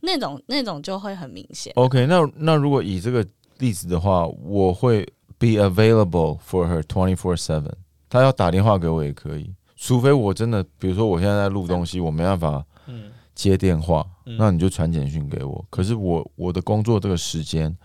[0.00, 1.72] 那种那种就会很明显。
[1.76, 3.26] OK，那那如果以这个
[3.58, 5.04] 例子的话，我会
[5.38, 7.72] be available for her twenty four seven。
[8.08, 15.64] 她要打电话给我也可以，除非我真的，比如说我现在在录东西，我没办法嗯接电话，嗯那你就传简讯给我。
[15.70, 17.76] 可是我我的工作这个时间，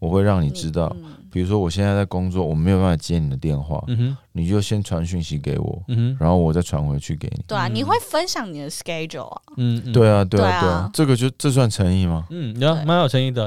[0.00, 7.44] 我会让你知道，嗯比如说我现在在工作，我没有办法接你的电话，嗯，你就先传讯息给我，嗯，然后我再传回去给你。
[7.46, 9.42] 对啊，嗯你会分享你的 schedule 啊？
[9.56, 12.26] 嗯嗯，对啊，对啊，对啊这个就这算诚意吗？
[12.30, 13.46] 嗯，然后对蛮有诚意的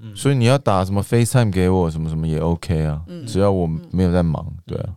[0.00, 4.90] 嗯，所以你要打什么 FaceTime 给我，什么什么也 OK 啊，嗯只要我没有在忙，对啊。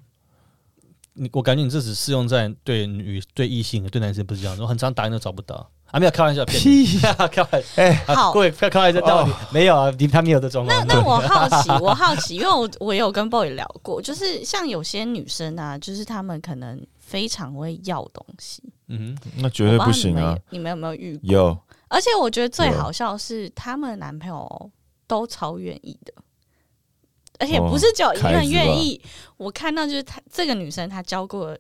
[1.20, 5.68] 你我感觉你这只适用在对女对异性，对男生不是这样，我很常打你都找不到。
[5.92, 7.70] 啊，没有开玩笑，骗你 开玩笑。
[7.76, 9.94] 哎，啊好各位不要开玩笑，到底没有啊？
[9.98, 10.86] 你他没有这状况。
[10.88, 20.38] 那我好奇， 我好奇，因为我我有跟 boy 聊过，就是像有些女生啊，就是她们可能非常会要东西，嗯，那绝对不行啊！
[20.50, 21.30] 你们有没有遇过？
[21.32, 21.58] 有，
[21.88, 24.72] 而且我觉得最好笑是，她们的男朋友
[25.08, 26.14] 都超愿意的，
[27.40, 29.02] 而且哦不是只有一个人愿意。
[29.38, 31.58] 我看到就是她这个女生，她交过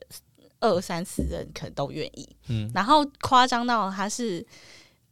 [0.59, 2.27] 二三四人，可能都愿意。
[2.47, 2.71] 嗯。
[2.73, 4.45] 然后夸张到他是，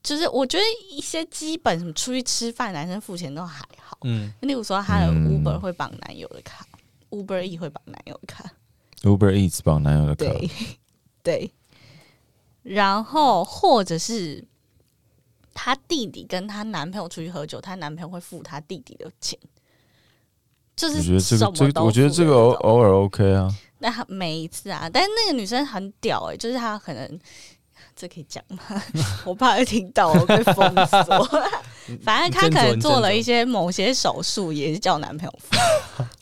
[0.04, 3.98] 就是我觉得一些基本什么出去吃饭，男生付钱都还好。
[4.04, 4.34] 嗯。
[4.42, 5.44] 例如说，他的嗯。
[5.44, 6.66] Uber 会绑男友的卡、
[7.10, 8.52] u b e E 会绑男友的卡
[9.02, 10.50] ，Uber Eats 绑男友的卡，对
[11.24, 11.52] 对，
[12.64, 14.44] 然后或者是
[15.54, 19.38] 她弟弟跟她男朋友出去喝酒，她男朋友会付她弟弟的钱，
[20.76, 23.56] 就是我觉得这个这个，我觉得这个偶偶尔 OK 啊。
[23.80, 27.20] 那她每一次啊，但是那个女生很屌哎、就是她可能
[27.96, 28.60] 这可以讲吗？
[29.26, 30.56] 我怕会听到我被封
[30.88, 31.42] 锁。
[32.02, 35.56] 反正她可能做了一些某些手术，也是叫男朋友付。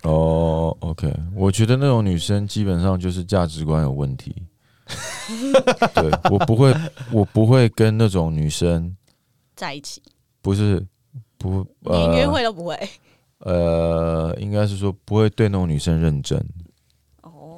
[0.09, 4.35] 哦，OK，我觉得那种女生基本上就是价值观有问题。
[5.95, 6.75] 对我不会，
[7.11, 8.95] 我不会跟那种女生，
[9.55, 10.01] 在一起，
[10.41, 10.85] 不是
[11.37, 12.77] 不连约呃会都不会。
[13.39, 16.37] 呃，应该是说不会对那种女生认真。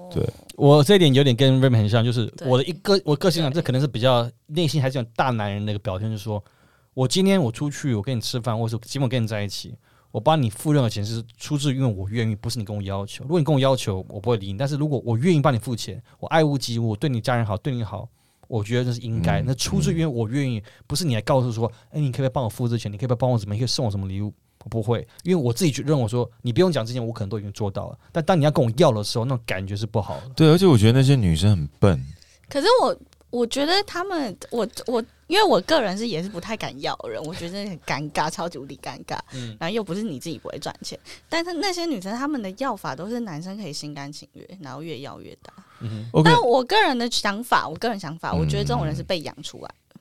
[0.06, 6.44] 哦，对我这一点有点跟 Raymond 很像，就是我的一个我个性上，这可能是比较内心还是有大男人的一个表现，就是说
[6.94, 9.76] 我今天我出去，我跟你吃饭，或者今晚跟你在一起，
[10.12, 13.24] 我帮你付任何钱是出自于因为我愿意，不是你跟我要求。
[13.24, 14.58] 如果你跟我要求，我不会理你。
[14.58, 18.08] 但是如果我愿意帮你付钱，我爱屋及乌，我对你家人好，对你好，
[18.48, 19.42] 我觉得这是应该。
[19.42, 22.90] 嗯那出自于因为我愿意，不是你来告诉说，哎、你可不可以帮我付这钱？
[22.92, 23.56] 你可不可以帮我怎么？
[23.56, 24.34] 你可以送我什么礼物？
[24.66, 27.98] 我不会，因为我自己觉认为说，你不用讲之前，我可能都已经做到了。
[28.12, 30.30] 但当你要跟我要的时候，那种感觉是不好的。
[30.36, 32.04] 对，而且我觉得那些女生很笨。
[32.50, 32.98] 可是我
[33.30, 39.20] 我觉得他们，我我因为我个人是也是不太敢要人，我觉得很尴尬，超级无敌尴尬。
[39.34, 40.98] 嗯然后又不是你自己不会赚钱，
[41.30, 45.54] 但是那些女生她们的要法都是男生可以心甘情愿，然后越要越大。
[45.82, 50.00] 嗯但我个人的想法，我个人想法，我觉得这种人是被养出来的。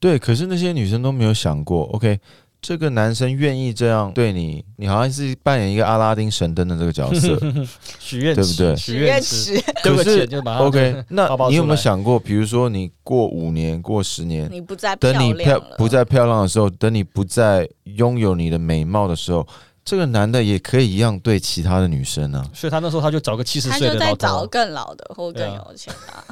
[0.00, 2.18] 对，可是那些女生都没有想过，OK，
[2.62, 7.36] 这个男生愿意这样对你，你好像是扮演一个阿拉丁神灯的这个角色。
[7.98, 8.76] 许愿对不对？
[8.76, 19.44] 许愿池，池，丢个可是钱就把它 OK，那你有没有想过，比如说你过五年、过十年，你不再漂等你漂亮，不再漂亮的时候，等你不再拥有你的美貌的时候，
[19.84, 22.48] 这个男的也可以一样对其他的女生啊。
[22.54, 26.24] 所以他那时候他就找个七十他就在岁的老头，找更老的或更有钱的啊、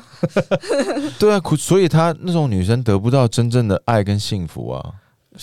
[1.18, 4.94] 对啊，可所以他那种女生得不到真正的爱跟幸福啊，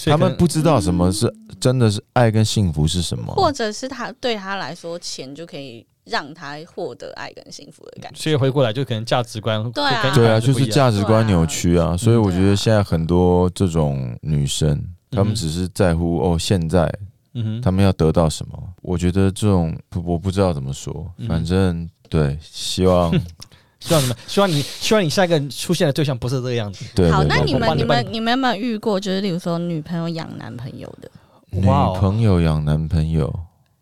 [0.05, 3.33] 他们不知道什么是真的是爱跟幸福是什么。
[3.33, 8.19] 或者是他对他来说，钱就可以让他获得爱跟幸福的感觉。
[8.19, 10.13] 所以回过来就可能价值观对啊。
[10.13, 14.81] 对啊，就是价值观扭曲啊，所以我觉得现在很多这种女生，
[15.11, 16.91] 她们嗯只是在乎哦，现在
[17.33, 18.57] 嗯哼，她们要得到什么。
[18.81, 21.27] 我觉得这种我不知道怎么说，嗯。
[21.27, 23.11] 反正对，希望
[23.87, 26.83] 希望你们，希望你，希望你下一个出现的对象不是这个样子。
[26.85, 31.09] 好，对好那你们、你们、你们有没有遇过，就是例如说女朋友养男朋友的？
[31.49, 33.33] 女朋友养男朋友，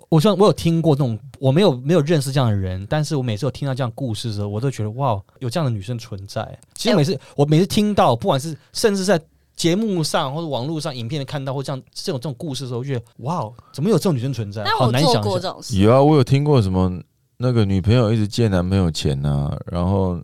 [0.09, 6.47] 我希望我有听过这种，我没有没有认识这样的人，但是我每次有听到这样故事的时候，我都觉得哇，有这样的女生存在。
[6.75, 9.19] 其实每次、我每次听到，不管是甚至在
[9.55, 14.61] 节目上或者网络上影片看到或这样这种这种故事的时候，我觉得哇，怎么有这种女生存在？
[14.63, 15.23] 但好难想象。
[15.23, 17.01] 这种事，有啊，我有听过什么
[17.37, 20.21] 那个女朋友一直借男朋友钱呐、然后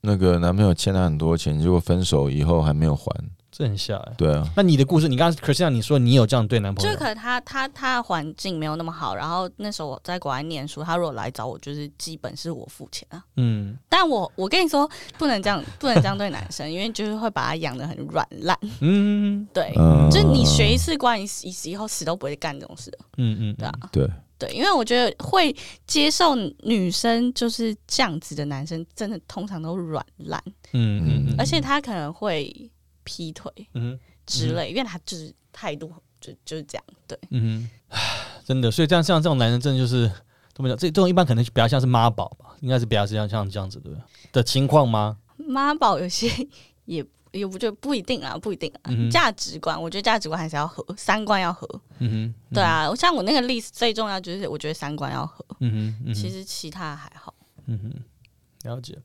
[0.00, 3.12] 那个男朋友欠她很多钱，结果分手以后还没有还。
[3.54, 4.12] 这很吓、欸。
[4.16, 13.22] 对啊，那你的故事，你刚刚 Christian 你说你有这样对男朋友就可，能他他他的环境没有那么好，然后那时候我在国外念书，他如果来找我，就是基本是我付钱啊。
[13.36, 18.58] 嗯但我我跟你说，不能这样，不能这样对男生， 因为就是会把他养的很软烂。
[18.80, 22.98] 嗯对，嗯，就是你学一次惯，你以以后死都不会干这种事的。
[23.18, 24.10] 嗯嗯，对啊，对，
[24.46, 25.54] 对，因为我觉得会
[25.86, 26.34] 接受
[26.64, 32.70] 女生就是这样子的男生，真的通常都软烂，嗯嗯嗯，而且他可能会
[33.04, 36.84] 劈腿嗯之类，因为他就是态度就就是这样。
[37.06, 37.98] 对，嗯哼，
[38.44, 40.10] 真的，所以这样像这种男人，真的就是
[40.52, 40.76] 怎么讲？
[40.76, 43.90] 这这种一般可能比较像是妈宝吧，应该是比较像像这样子的
[44.32, 45.18] 的情况吗？
[45.36, 46.28] 妈宝有些
[46.86, 48.90] 也也不就不一定啊，不一定啊。
[49.10, 51.68] 价、值观，我觉得价值观还是要合，三观要合。
[51.98, 57.34] 嗯哼，对啊，像我那个 list 最重要就是我觉得三观要合，嗯哼，嗯哼，其实其他还好。
[57.66, 58.96] 嗯哼，了解。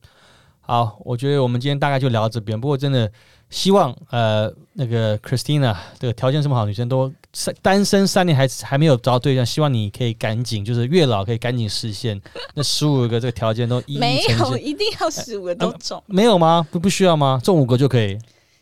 [0.60, 2.60] 好，我觉得我们今天大概就聊到这边。
[2.60, 3.10] 不过真的
[3.50, 12.20] 希望呃那个 Christina 这个条件这么好的女生都三单身三年还还没有找到对象，希望你可以赶紧就是月老可以赶紧实现
[12.56, 16.68] 那十五个这个条件都一一没有，一定要十五个都中，没有吗？
[16.72, 17.39] 不不需要吗？
[17.43, 18.18] 中五个就可以，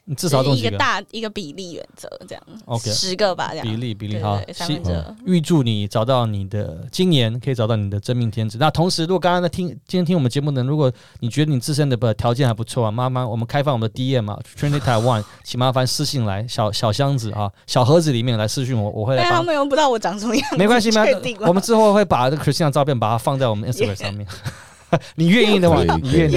[0.08, 5.16] 你至少中几就是一个大一个比例原则这样 OK 十个吧，这样比例比例好三希分之二。
[5.26, 8.58] 预祝你找到你的今年可以找到你的真命天子。
[8.60, 10.92] 那同时，如果刚刚在听今天听我们节目的，如果
[11.22, 19.42] 你觉得你自身的条件还不错啊，妈妈我们开放我们的 DM 啊，Trinity Taiwan， 请麻烦私信来小小箱子啊，小盒子里面来私信我，我会来但他。
[19.42, 24.28] 们用不知道我长什么样子，没关系，没我们之后会把这个 Christian 的照片把它放在我们 Instagram 上面。
[25.16, 26.36] 你愿意的话，你愿意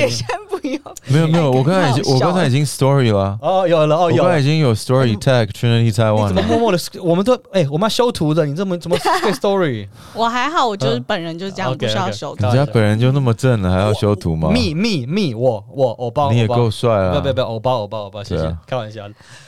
[0.62, 0.80] 用。
[1.06, 4.22] 没有没有，我刚才已经我刚才已经 story 了，哦，有了哦，有了。
[4.24, 6.42] 刚才已经有 story tag Trinity Taiwan 怎么。
[6.42, 6.78] 默默的？
[7.02, 9.88] 我们都哎，我们要修图的，你这么怎么对 story？
[10.14, 12.46] 我还好，我就是嗯本人就是这样，不需要修图。
[12.46, 17.14] 人家本人就那么正了，还要修图吗？me me me，我我欧巴，你也够帅啊！
[17.14, 19.04] 不不不，欧巴欧巴欧巴，谢谢开玩笑。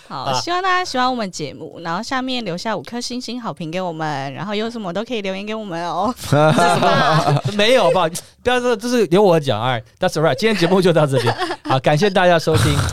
[0.08, 6.12] 好，啊希望大家喜欢我们节目，然后下面留下五颗星星好评给我们，然后有什么都可以留言给我们哦。
[7.56, 8.08] 没有吧？
[8.42, 10.34] 不要说这是由我讲，哎，That's right。
[10.34, 11.28] 今天节目就到这里，
[11.64, 12.76] 好，感谢大家收听。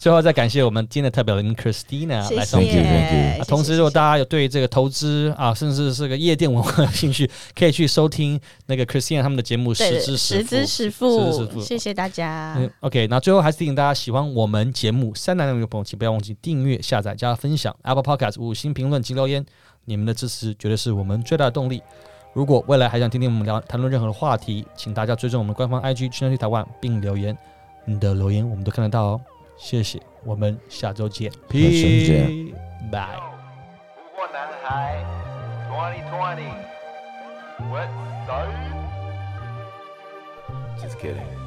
[0.00, 2.36] 最后再感谢我们今天的特别来宾 Christina 谢谢。
[2.36, 3.18] 来上 Thank you, thank you.
[3.20, 12.54] 谢谢啊同时，如果大家有对这个投资啊，甚至是个夜店文化有兴趣，可以去收听那个 Christina 他们的节目《对十之十之十富谢谢大家。
[12.56, 17.76] 嗯，OK，那最后还是提醒大家，喜欢我们节目《三男两女》的朋友，请不要忘记订阅、下载、加分享。
[17.82, 19.44] Apple Podcast 五星评论及留言，
[19.84, 21.82] 你们的支持绝对是我们最大的动力。
[22.32, 27.36] 如果未来还想听听我们聊谈论任何的话题，请大家追踪我们的官方 IG 去 h 台湾，并留言，
[27.84, 29.20] 你的留言我们都看得到哦。
[29.56, 32.54] 谢谢，我们下周见周见，Peace，
[32.90, 33.08] 拜。
[33.96, 35.04] 湖泊男孩
[35.70, 36.70] 2020
[37.68, 37.88] What
[38.26, 38.46] so?
[40.80, 41.39] Just kidding.